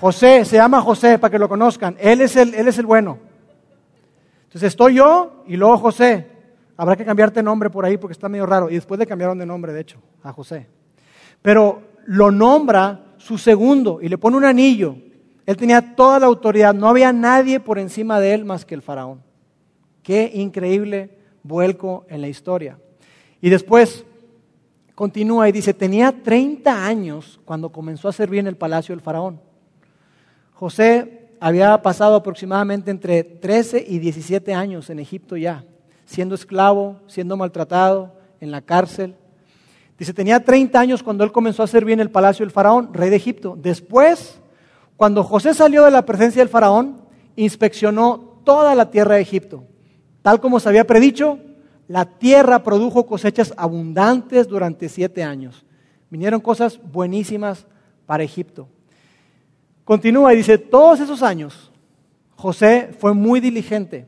[0.00, 3.18] José, se llama José para que lo conozcan, él es el, él es el bueno.
[4.44, 6.32] Entonces estoy yo y luego José.
[6.76, 8.68] Habrá que cambiarte nombre por ahí porque está medio raro.
[8.68, 10.66] Y después le cambiaron de nombre, de hecho, a José.
[11.40, 14.96] Pero lo nombra su segundo y le pone un anillo
[15.46, 18.82] él tenía toda la autoridad, no había nadie por encima de él más que el
[18.82, 19.22] faraón.
[20.04, 22.78] Qué increíble vuelco en la historia.
[23.40, 24.04] Y después
[24.94, 29.40] continúa y dice, tenía 30 años cuando comenzó a servir en el palacio del faraón.
[30.52, 35.64] José había pasado aproximadamente entre 13 y 17 años en Egipto ya,
[36.04, 39.16] siendo esclavo, siendo maltratado, en la cárcel.
[39.98, 43.10] Dice, tenía 30 años cuando él comenzó a servir en el palacio del faraón, rey
[43.10, 43.58] de Egipto.
[43.60, 44.40] Después
[44.96, 47.02] cuando José salió de la presencia del faraón,
[47.36, 49.64] inspeccionó toda la tierra de Egipto.
[50.24, 51.38] Tal como se había predicho,
[51.86, 55.66] la tierra produjo cosechas abundantes durante siete años.
[56.08, 57.66] Vinieron cosas buenísimas
[58.06, 58.66] para Egipto.
[59.84, 61.70] Continúa y dice, todos esos años
[62.36, 64.06] José fue muy diligente.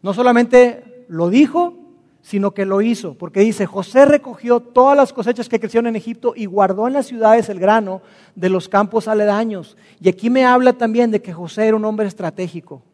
[0.00, 1.74] No solamente lo dijo,
[2.22, 6.34] sino que lo hizo, porque dice, José recogió todas las cosechas que crecieron en Egipto
[6.36, 8.00] y guardó en las ciudades el grano
[8.36, 9.76] de los campos aledaños.
[10.00, 12.84] Y aquí me habla también de que José era un hombre estratégico,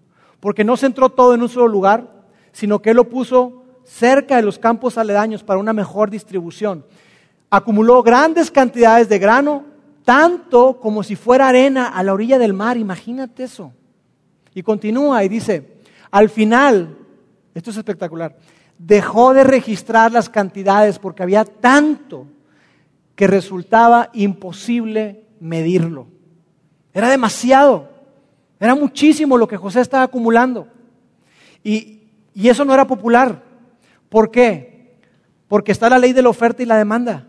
[0.41, 2.22] porque no centró todo en un solo lugar,
[2.53, 6.85] sino que él lo puso cerca de los campos aledaños para una mejor distribución.
[7.51, 9.65] Acumuló grandes cantidades de grano,
[10.05, 13.73] tanto como si fuera arena a la orilla del mar, imagínate eso.
[14.55, 15.79] Y continúa y dice,
[16.11, 16.99] al final,
[17.55, 18.37] esto es espectacular,
[18.79, 22.27] dejó de registrar las cantidades porque había tanto
[23.15, 26.07] que resultaba imposible medirlo.
[26.93, 27.89] Era demasiado,
[28.59, 30.69] era muchísimo lo que José estaba acumulando.
[31.65, 32.02] Y,
[32.35, 33.43] y eso no era popular.
[34.09, 34.99] ¿Por qué?
[35.49, 37.27] Porque está la ley de la oferta y la demanda.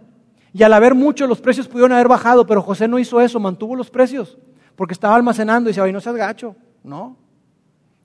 [0.53, 3.75] Y al haber mucho, los precios pudieron haber bajado, pero José no hizo eso, mantuvo
[3.75, 4.37] los precios,
[4.75, 6.55] porque estaba almacenando y decía, ay, no seas gacho.
[6.83, 7.17] No.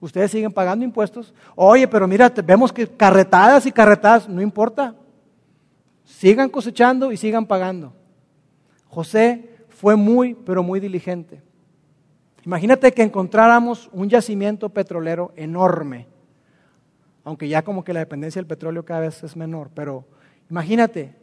[0.01, 1.35] Ustedes siguen pagando impuestos.
[1.55, 4.95] Oye, pero mira, vemos que carretadas y carretadas, no importa.
[6.05, 7.93] Sigan cosechando y sigan pagando.
[8.89, 11.43] José fue muy, pero muy diligente.
[12.45, 16.07] Imagínate que encontráramos un yacimiento petrolero enorme,
[17.29, 20.07] aunque ya como que la dependencia del petróleo cada vez es menor, pero
[20.49, 21.15] imagínate,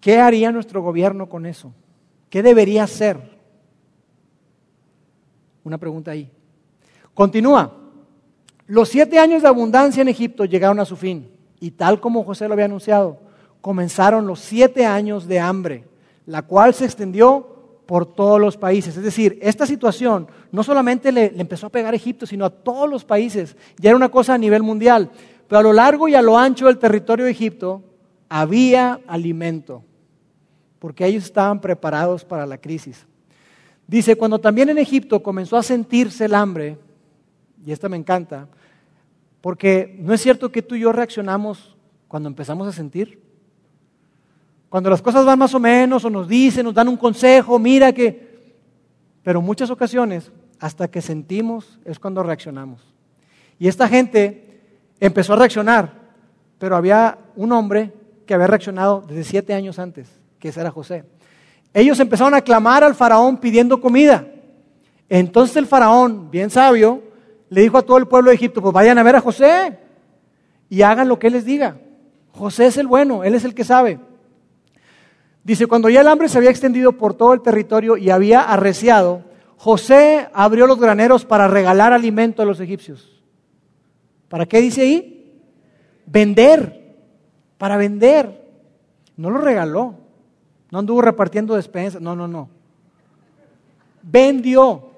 [0.00, 1.72] ¿qué haría nuestro gobierno con eso?
[2.30, 3.18] ¿Qué debería hacer?
[5.64, 6.30] Una pregunta ahí.
[7.12, 7.76] Continúa.
[8.68, 12.46] Los siete años de abundancia en Egipto llegaron a su fin y tal como José
[12.46, 13.18] lo había anunciado,
[13.60, 15.88] comenzaron los siete años de hambre,
[16.24, 17.55] la cual se extendió
[17.86, 18.96] por todos los países.
[18.96, 22.90] Es decir, esta situación no solamente le, empezó a pegar a Egipto, sino a todos
[22.90, 23.56] los países.
[23.78, 25.10] Ya era una cosa a nivel mundial.
[25.48, 27.84] Pero a lo largo y a lo ancho del territorio de Egipto
[28.28, 29.84] había alimento,
[30.80, 33.06] porque ellos estaban preparados para la crisis.
[33.86, 36.76] Dice, cuando también en Egipto comenzó a sentirse el hambre,
[37.64, 38.48] y esta me encanta,
[39.40, 41.76] porque no es cierto que tú y yo reaccionamos
[42.08, 43.25] cuando empezamos a sentir.
[44.76, 47.94] Cuando las cosas van más o menos, o nos dicen, nos dan un consejo, mira
[47.94, 48.42] que...
[49.22, 52.82] Pero muchas ocasiones, hasta que sentimos, es cuando reaccionamos.
[53.58, 54.60] Y esta gente
[55.00, 55.94] empezó a reaccionar,
[56.58, 57.90] pero había un hombre
[58.26, 61.04] que había reaccionado desde siete años antes, que ese era José.
[61.72, 64.26] Ellos empezaron a clamar al faraón pidiendo comida.
[65.08, 67.02] Entonces el faraón, bien sabio,
[67.48, 69.78] le dijo a todo el pueblo de Egipto, pues vayan a ver a José
[70.68, 71.78] y hagan lo que él les diga.
[72.32, 74.00] José es el bueno, él es el que sabe.
[75.46, 79.22] Dice, cuando ya el hambre se había extendido por todo el territorio y había arreciado,
[79.56, 83.22] José abrió los graneros para regalar alimento a los egipcios.
[84.28, 85.40] ¿Para qué dice ahí?
[86.04, 86.96] Vender,
[87.58, 88.44] para vender.
[89.16, 89.94] No lo regaló,
[90.72, 92.48] no anduvo repartiendo despensas, no, no, no.
[94.02, 94.90] Vendió.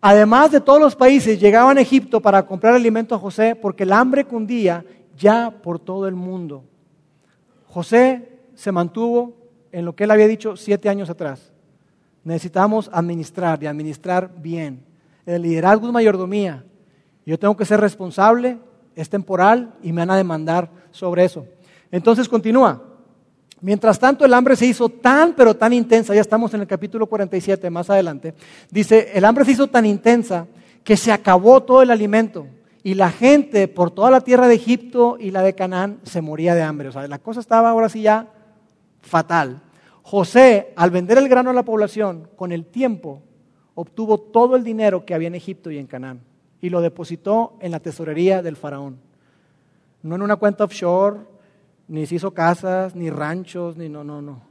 [0.00, 3.92] Además de todos los países, llegaban a Egipto para comprar alimento a José porque el
[3.92, 4.84] hambre cundía
[5.16, 6.62] ya por todo el mundo.
[7.66, 9.38] José se mantuvo
[9.72, 11.52] en lo que él había dicho siete años atrás.
[12.24, 14.84] Necesitamos administrar y administrar bien.
[15.24, 16.64] El liderazgo es mayordomía.
[17.24, 18.58] Yo tengo que ser responsable,
[18.94, 21.46] es temporal y me van a demandar sobre eso.
[21.90, 22.82] Entonces continúa.
[23.60, 27.06] Mientras tanto, el hambre se hizo tan, pero tan intensa, ya estamos en el capítulo
[27.06, 28.34] 47, más adelante,
[28.70, 30.46] dice, el hambre se hizo tan intensa
[30.84, 32.46] que se acabó todo el alimento
[32.84, 36.54] y la gente por toda la tierra de Egipto y la de Canaán se moría
[36.54, 36.88] de hambre.
[36.88, 38.28] O sea, la cosa estaba ahora sí ya
[39.08, 39.62] fatal.
[40.02, 43.22] José, al vender el grano a la población, con el tiempo
[43.74, 46.20] obtuvo todo el dinero que había en Egipto y en Canaán
[46.60, 48.98] y lo depositó en la tesorería del faraón.
[50.02, 51.20] No en una cuenta offshore,
[51.88, 54.42] ni se hizo casas, ni ranchos, ni no, no, no.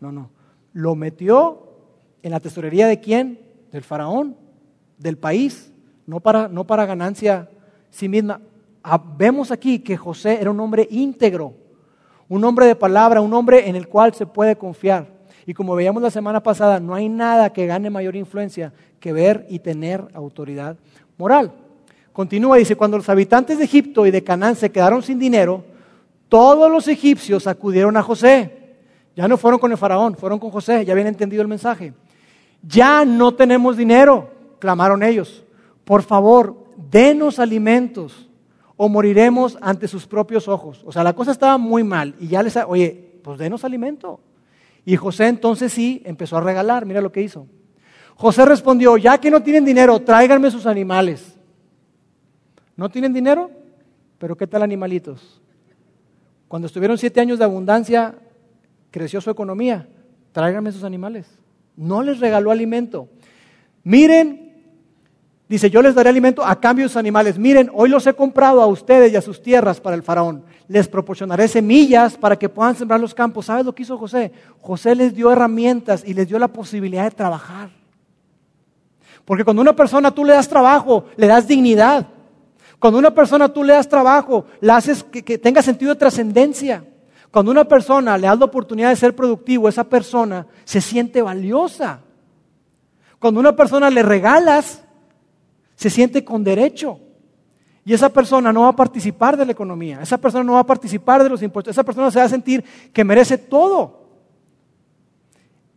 [0.00, 0.30] No, no.
[0.72, 1.68] Lo metió
[2.22, 3.40] en la tesorería de quién?
[3.72, 4.36] Del faraón,
[4.98, 5.72] del país,
[6.06, 7.50] no para, no para ganancia
[7.90, 8.40] sí misma.
[8.82, 11.54] Ah, vemos aquí que José era un hombre íntegro,
[12.28, 15.06] un hombre de palabra, un hombre en el cual se puede confiar.
[15.46, 19.46] Y como veíamos la semana pasada, no hay nada que gane mayor influencia que ver
[19.48, 20.76] y tener autoridad
[21.16, 21.52] moral.
[22.12, 25.64] Continúa, dice, cuando los habitantes de Egipto y de Canaán se quedaron sin dinero,
[26.28, 28.76] todos los egipcios acudieron a José.
[29.16, 31.94] Ya no fueron con el faraón, fueron con José, ya habían entendido el mensaje.
[32.62, 35.44] Ya no tenemos dinero, clamaron ellos.
[35.84, 38.27] Por favor, denos alimentos
[38.78, 40.82] o moriremos ante sus propios ojos.
[40.86, 44.20] O sea, la cosa estaba muy mal y ya les, oye, pues denos alimento.
[44.86, 47.46] Y José entonces sí empezó a regalar, mira lo que hizo.
[48.14, 51.36] José respondió, ya que no tienen dinero, tráiganme sus animales.
[52.76, 53.50] ¿No tienen dinero?
[54.16, 55.40] Pero ¿qué tal animalitos?
[56.46, 58.14] Cuando estuvieron siete años de abundancia,
[58.92, 59.88] creció su economía.
[60.30, 61.26] Tráiganme sus animales.
[61.76, 63.08] No les regaló alimento.
[63.82, 64.47] Miren,
[65.48, 67.38] dice, yo les daré alimento a cambio de sus animales.
[67.38, 70.44] Miren, hoy los he comprado a ustedes y a sus tierras para el faraón.
[70.68, 73.46] Les proporcionaré semillas para que puedan sembrar los campos.
[73.46, 74.32] ¿Sabes lo que hizo José?
[74.60, 77.70] José les dio herramientas y les dio la posibilidad de trabajar.
[79.24, 82.06] Porque cuando una persona tú le das trabajo, le das dignidad.
[82.78, 86.84] Cuando una persona tú le das trabajo, la haces que, que tenga sentido de trascendencia.
[87.30, 92.00] Cuando una persona le das la oportunidad de ser productivo, esa persona se siente valiosa.
[93.18, 94.84] Cuando una persona le regalas,
[95.78, 97.00] se siente con derecho.
[97.86, 100.66] Y esa persona no va a participar de la economía, esa persona no va a
[100.66, 102.62] participar de los impuestos, esa persona se va a sentir
[102.92, 104.06] que merece todo.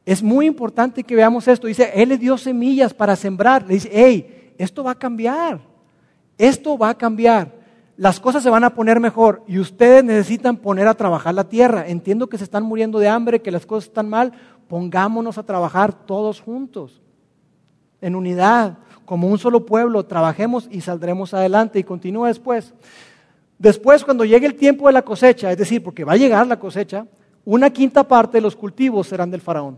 [0.05, 1.67] Es muy importante que veamos esto.
[1.67, 3.65] Dice, Él le dio semillas para sembrar.
[3.65, 5.61] Le dice, hey, esto va a cambiar.
[6.37, 7.61] Esto va a cambiar
[8.01, 11.87] las cosas se van a poner mejor y ustedes necesitan poner a trabajar la tierra.
[11.87, 14.31] Entiendo que se están muriendo de hambre, que las cosas están mal.
[14.67, 16.99] Pongámonos a trabajar todos juntos,
[18.01, 18.79] en unidad,
[19.11, 20.05] como un solo pueblo.
[20.05, 21.77] Trabajemos y saldremos adelante.
[21.77, 22.73] Y continúa después.
[23.59, 26.57] Después, cuando llegue el tiempo de la cosecha, es decir, porque va a llegar la
[26.57, 27.05] cosecha,
[27.43, 29.77] una quinta parte de los cultivos serán del faraón.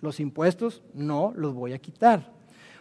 [0.00, 2.32] Los impuestos no los voy a quitar.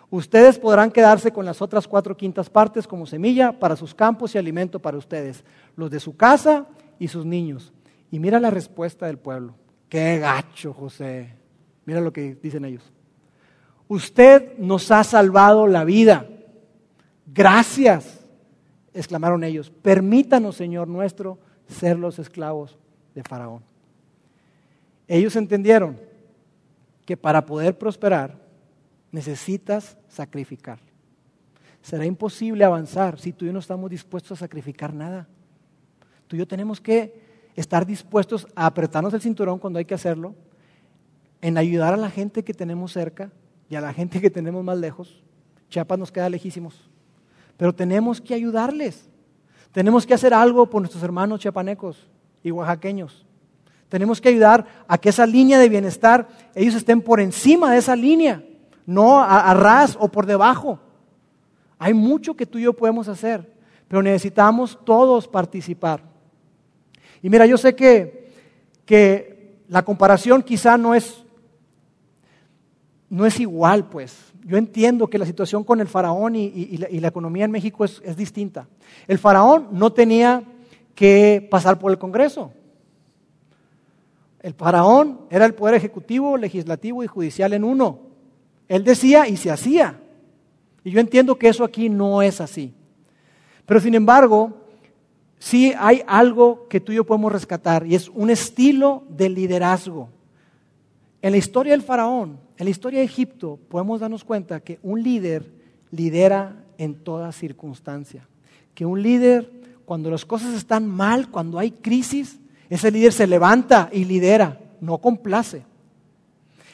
[0.10, 4.38] Ustedes podrán quedarse con las otras cuatro quintas partes como semilla para sus campos y
[4.38, 5.44] alimento para ustedes,
[5.76, 6.66] los de su casa
[6.98, 7.74] y sus niños.
[8.10, 9.54] Y mira la respuesta del pueblo.
[9.90, 11.36] Qué gacho, José.
[11.84, 12.90] Mira lo que dicen ellos.
[13.88, 16.28] Usted nos ha salvado la vida.
[17.26, 18.26] Gracias,
[18.94, 19.70] exclamaron ellos.
[19.70, 22.78] Permítanos, Señor nuestro, ser los esclavos
[23.16, 23.64] de Faraón.
[25.08, 25.98] Ellos entendieron
[27.06, 28.36] que para poder prosperar,
[29.12, 30.80] necesitas sacrificar.
[31.82, 35.28] Será imposible avanzar si tú y yo no estamos dispuestos a sacrificar nada.
[36.28, 37.22] Tú y yo tenemos que
[37.56, 40.36] estar dispuestos a apretarnos el cinturón cuando hay que hacerlo,
[41.40, 43.32] en ayudar a la gente que tenemos cerca
[43.70, 45.22] y a la gente que tenemos más lejos.
[45.70, 46.90] Chiapas nos queda lejísimos.
[47.58, 49.10] Pero tenemos que ayudarles.
[49.72, 52.08] Tenemos que hacer algo por nuestros hermanos chiapanecos
[52.44, 53.26] y oaxaqueños.
[53.90, 57.96] Tenemos que ayudar a que esa línea de bienestar, ellos estén por encima de esa
[57.96, 58.44] línea
[58.88, 60.80] no a, ras o por debajo.
[61.78, 63.54] Hay mucho que tú y yo podemos hacer,
[63.88, 66.02] pero necesitamos todos participar.
[67.22, 68.32] Y mira, yo sé que,
[68.86, 71.24] que la comparación quizá no es,
[73.10, 74.34] no es igual, pues.
[74.46, 78.16] Yo entiendo que la situación con el faraón y, la, economía en México es, es
[78.16, 78.68] distinta.
[79.08, 80.44] El faraón no tenía
[80.96, 82.52] que pasar por el Congreso.
[84.42, 88.00] El faraón era el poder ejecutivo, legislativo y judicial en uno.
[88.68, 90.00] Él decía y se hacía.
[90.84, 92.74] Y yo entiendo que eso aquí no es así.
[93.66, 94.54] Pero sin embargo,
[95.40, 100.10] sí hay algo que tú y yo podemos rescatar y es un estilo de liderazgo.
[101.22, 105.02] En la historia del faraón, en la historia de Egipto, podemos darnos cuenta que un
[105.02, 105.46] líder
[105.92, 108.28] lidera en toda circunstancia.
[108.76, 109.52] Que un líder,
[109.86, 112.40] cuando las cosas están mal, cuando hay crisis,
[112.70, 115.64] ese líder se levanta y lidera, no complace.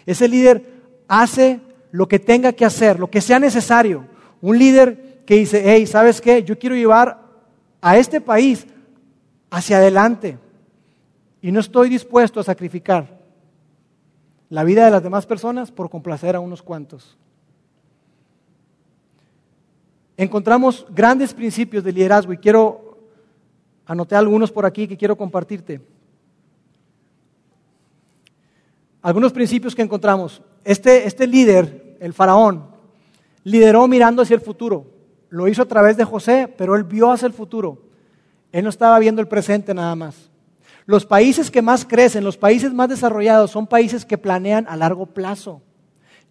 [0.05, 0.65] Ese líder
[1.07, 4.05] hace lo que tenga que hacer, lo que sea necesario.
[4.41, 6.43] Un líder que dice, hey, ¿sabes qué?
[6.43, 7.21] Yo quiero llevar
[7.79, 8.65] a este país
[9.49, 10.37] hacia adelante
[11.41, 13.12] y no estoy dispuesto a sacrificar
[14.53, 17.17] la vida de las demás personas por complacer a unos cuantos.
[20.15, 22.99] Encontramos grandes principios de liderazgo y quiero
[23.87, 25.81] anotar algunos por aquí que quiero compartirte.
[29.01, 30.39] Algunos principios que encontramos.
[30.63, 32.67] Este, este líder el faraón,
[33.43, 34.85] lideró mirando hacia el futuro.
[35.29, 37.79] Lo hizo a través de José, pero él vio hacia el futuro.
[38.51, 40.29] Él no estaba viendo el presente nada más.
[40.85, 45.05] Los países que más crecen, los países más desarrollados, son países que planean a largo
[45.05, 45.61] plazo.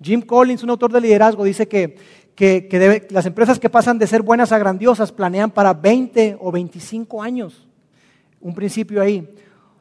[0.03, 1.97] Jim Collins, un autor de liderazgo, dice que,
[3.11, 7.67] las empresas que pasan de ser buenas a grandiosas planean para 20 o 25 años.
[8.41, 9.29] Un principio ahí.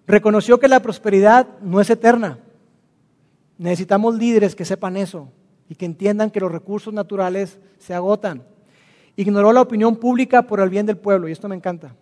[0.06, 2.40] Reconoció que la prosperidad no es eterna.
[3.58, 5.30] Necesitamos líderes que sepan eso
[5.70, 8.44] y que entiendan que los recursos naturales se agotan.
[9.16, 11.96] Ignoró la opinión pública por el bien del pueblo, y esto me encanta.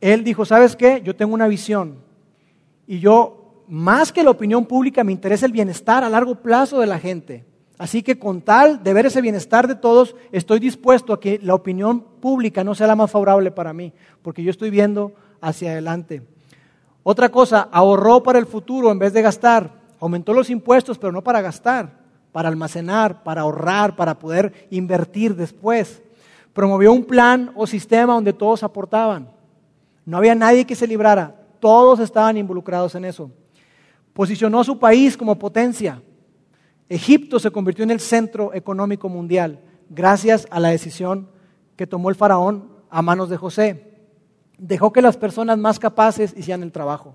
[0.00, 1.02] Él dijo, ¿sabes qué?
[1.02, 1.96] Yo tengo una visión,
[2.86, 6.86] y yo, más que la opinión pública, me interesa el bienestar a largo plazo de
[6.86, 7.44] la gente.
[7.78, 11.54] Así que con tal de ver ese bienestar de todos, estoy dispuesto a que la
[11.54, 13.92] opinión pública no sea la más favorable para mí,
[14.22, 16.22] porque yo estoy viendo hacia adelante.
[17.02, 19.70] Otra cosa, ahorró para el futuro en vez de gastar.
[20.00, 26.02] Aumentó los impuestos, pero no para gastar para almacenar, para ahorrar, para poder invertir después.
[26.52, 29.30] Promovió un plan o sistema donde todos aportaban.
[30.06, 33.30] No había nadie que se librara, todos estaban involucrados en eso.
[34.12, 36.00] Posicionó a su país como potencia.
[36.88, 41.28] Egipto se convirtió en el centro económico mundial gracias a la decisión
[41.74, 43.82] que tomó el faraón a manos de José.
[44.58, 47.14] Dejó que las personas más capaces hicieran el trabajo.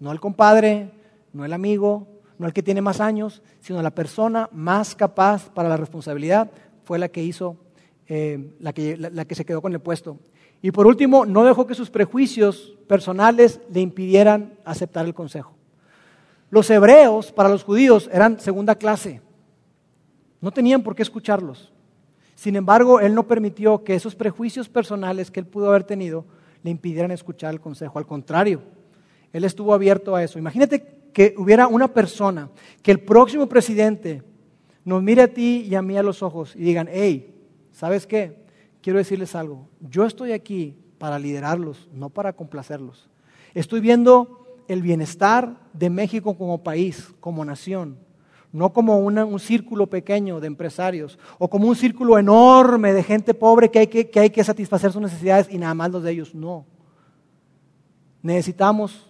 [0.00, 0.90] No el compadre,
[1.32, 5.68] no el amigo, no el que tiene más años, sino la persona más capaz para
[5.68, 6.50] la responsabilidad
[6.84, 7.56] fue la que hizo,
[8.06, 10.18] eh, la, que, la que se quedó con el puesto.
[10.60, 15.54] Y por último, no dejó que sus prejuicios personales le impidieran aceptar el consejo.
[16.50, 19.20] Los hebreos, para los judíos, eran segunda clase.
[20.40, 21.72] No tenían por qué escucharlos.
[22.34, 26.24] Sin embargo, él no permitió que esos prejuicios personales que él pudo haber tenido
[26.62, 27.98] le impidieran escuchar el consejo.
[27.98, 28.62] Al contrario,
[29.32, 30.38] él estuvo abierto a eso.
[30.38, 32.48] Imagínate que hubiera una persona,
[32.82, 34.22] que el próximo presidente
[34.84, 37.34] nos mire a ti y a mí a los ojos y digan, hey,
[37.72, 38.47] ¿sabes qué?
[38.88, 39.68] Quiero decirles algo.
[39.80, 43.10] Yo estoy aquí para liderarlos, no para complacerlos.
[43.52, 47.98] Estoy viendo el bienestar de México como país, como nación,
[48.50, 53.70] no como un círculo pequeño de empresarios o como un círculo enorme de gente pobre
[53.70, 56.34] que hay que, que hay que satisfacer sus necesidades y nada más los de ellos.
[56.34, 56.64] No.
[58.22, 59.06] Necesitamos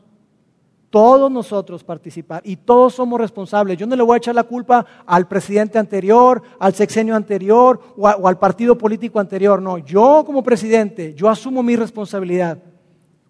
[0.90, 3.76] todos nosotros participar y todos somos responsables.
[3.76, 8.08] Yo no le voy a echar la culpa al presidente anterior, al sexenio anterior o,
[8.08, 9.60] al partido político anterior.
[9.60, 12.58] No, yo como presidente, yo asumo mi responsabilidad.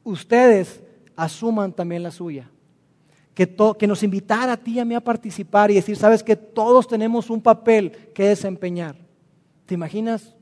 [0.04, 0.82] Ustedes
[1.16, 2.48] asuman también la suya.
[3.34, 6.34] Que, que nos invitara a ti y a mí a participar y decir, sabes que
[6.34, 8.96] todos tenemos un papel que desempeñar.
[9.66, 10.34] ¿Te imaginas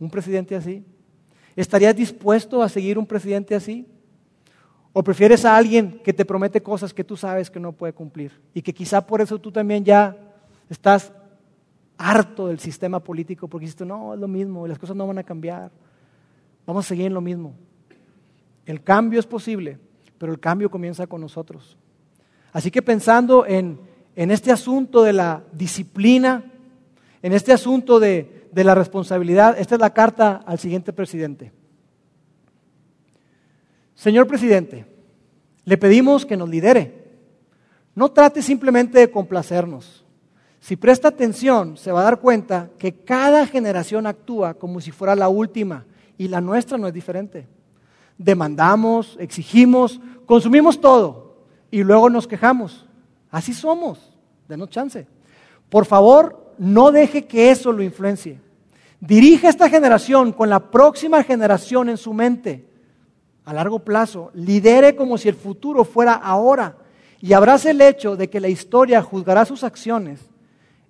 [0.00, 0.84] un presidente así?
[1.56, 3.86] ¿Estarías dispuesto a seguir un presidente así?
[4.92, 8.40] ¿O prefieres a alguien que te promete cosas que tú sabes que no puede cumplir?
[8.52, 10.16] Y que quizá por eso tú también ya
[10.68, 11.12] estás
[11.96, 15.22] harto del sistema político porque dices, no, es lo mismo, las cosas no van a
[15.22, 15.70] cambiar.
[16.66, 17.54] Vamos a seguir en lo mismo.
[18.66, 19.78] El cambio es posible,
[20.18, 21.78] pero el cambio comienza con nosotros.
[22.52, 23.80] Así que pensando en,
[24.14, 26.44] en este asunto de la disciplina,
[27.22, 31.52] en este asunto de, de la responsabilidad, esta es la carta al siguiente presidente.
[34.02, 34.84] Señor presidente,
[35.64, 37.04] le pedimos que nos lidere.
[37.94, 40.04] No trate simplemente de complacernos.
[40.58, 45.14] Si presta atención, se va a dar cuenta que cada generación actúa como si fuera
[45.14, 45.84] la última
[46.18, 47.46] y la nuestra no es diferente.
[48.18, 51.36] Demandamos, exigimos, consumimos todo
[51.70, 52.84] y luego nos quejamos.
[53.30, 54.12] Así somos,
[54.48, 55.06] denos chance.
[55.68, 58.40] Por favor, no deje que eso lo influencie.
[58.98, 62.71] Dirige esta generación con la próxima generación en su mente
[63.44, 66.76] a largo plazo, lidere como si el futuro fuera ahora
[67.20, 70.20] y abrace el hecho de que la historia juzgará sus acciones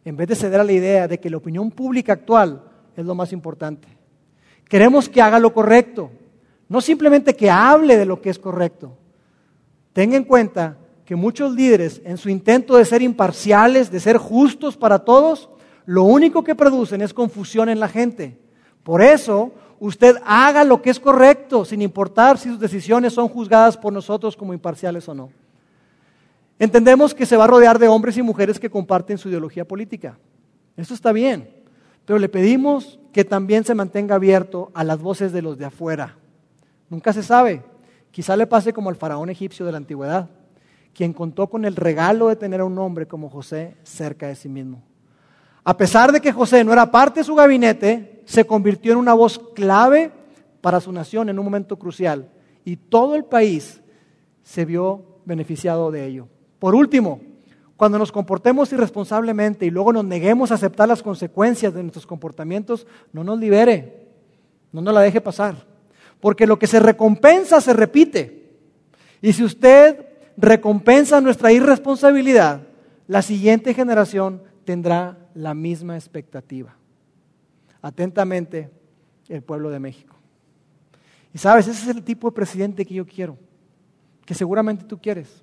[0.04, 2.62] en vez de ceder a la idea de que la opinión pública actual
[2.96, 3.88] es lo más importante.
[4.68, 6.10] Queremos que haga lo correcto,
[6.68, 8.96] no simplemente que hable de lo que es correcto.
[9.92, 14.76] Tenga en cuenta que muchos líderes, en su intento de ser imparciales, de ser justos
[14.76, 15.50] para todos,
[15.84, 18.38] lo único que producen es confusión en la gente.
[18.82, 19.52] Por eso,
[19.84, 24.36] usted haga lo que es correcto, sin importar si sus decisiones son juzgadas por nosotros
[24.36, 25.30] como imparciales o no.
[26.56, 30.16] Entendemos que se va a rodear de hombres y mujeres que comparten su ideología política.
[30.76, 31.50] Eso está bien,
[32.04, 36.14] pero le pedimos que también se mantenga abierto a las voces de los de afuera.
[36.88, 37.64] Nunca se sabe.
[38.12, 40.30] Quizá le pase como al faraón egipcio de la antigüedad,
[40.94, 44.48] quien contó con el regalo de tener a un hombre como José cerca de sí
[44.48, 44.80] mismo.
[45.64, 49.14] A pesar de que José no era parte de su gabinete, se convirtió en una
[49.14, 50.12] voz clave
[50.60, 52.28] para su nación en un momento crucial
[52.64, 53.80] y todo el país
[54.42, 56.28] se vio beneficiado de ello.
[56.58, 57.20] Por último,
[57.76, 62.86] cuando nos comportemos irresponsablemente y luego nos neguemos a aceptar las consecuencias de nuestros comportamientos,
[63.12, 64.06] no nos libere,
[64.70, 65.66] no nos la deje pasar,
[66.20, 68.50] porque lo que se recompensa se repite.
[69.20, 70.06] Y si usted
[70.36, 72.62] recompensa nuestra irresponsabilidad,
[73.08, 76.76] la siguiente generación tendrá la misma expectativa.
[77.82, 78.70] Atentamente,
[79.28, 80.16] el pueblo de México.
[81.34, 83.36] Y sabes, ese es el tipo de presidente que yo quiero,
[84.24, 85.42] que seguramente tú quieres.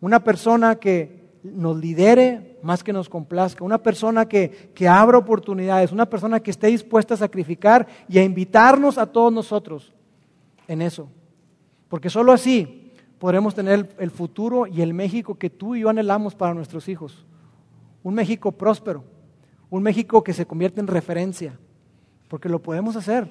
[0.00, 5.92] Una persona que nos lidere más que nos complazca, una persona que, que abra oportunidades,
[5.92, 9.92] una persona que esté dispuesta a sacrificar y a invitarnos a todos nosotros
[10.66, 11.08] en eso.
[11.88, 16.34] Porque solo así podremos tener el futuro y el México que tú y yo anhelamos
[16.34, 17.24] para nuestros hijos.
[18.02, 19.04] Un México próspero
[19.70, 21.58] un México que se convierte en referencia,
[22.28, 23.28] porque lo podemos hacer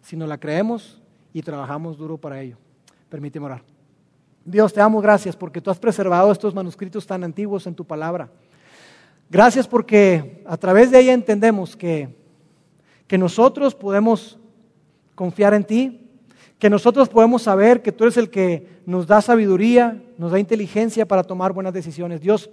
[0.00, 1.00] si nos la creemos
[1.32, 2.56] y trabajamos duro para ello.
[3.08, 3.62] Permíteme orar.
[4.44, 8.28] Dios, te damos gracias porque tú has preservado estos manuscritos tan antiguos en tu palabra.
[9.30, 12.16] Gracias porque a través de ella entendemos que,
[13.06, 14.38] que nosotros podemos
[15.14, 16.10] confiar en ti,
[16.58, 21.06] que nosotros podemos saber que tú eres el que nos da sabiduría, nos da inteligencia
[21.06, 22.20] para tomar buenas decisiones.
[22.20, 22.50] Dios,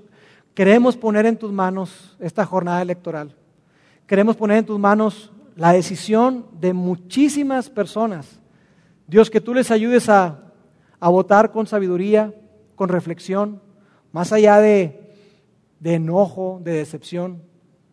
[0.60, 3.34] queremos poner en tus manos esta jornada electoral.
[4.06, 8.42] Queremos poner en tus manos la decisión de muchísimas personas.
[9.08, 10.52] Dios, que tú les ayudes a,
[11.00, 12.34] a votar con sabiduría,
[12.76, 13.62] con reflexión,
[14.12, 15.16] más allá de,
[15.80, 17.42] de enojo, de decepción.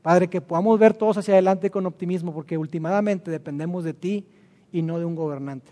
[0.03, 4.27] Padre, que podamos ver todos hacia adelante con optimismo, porque últimamente dependemos de ti
[4.73, 5.71] y no de un gobernante.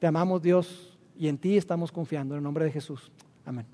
[0.00, 2.34] Te amamos Dios y en ti estamos confiando.
[2.34, 3.12] En el nombre de Jesús.
[3.46, 3.73] Amén.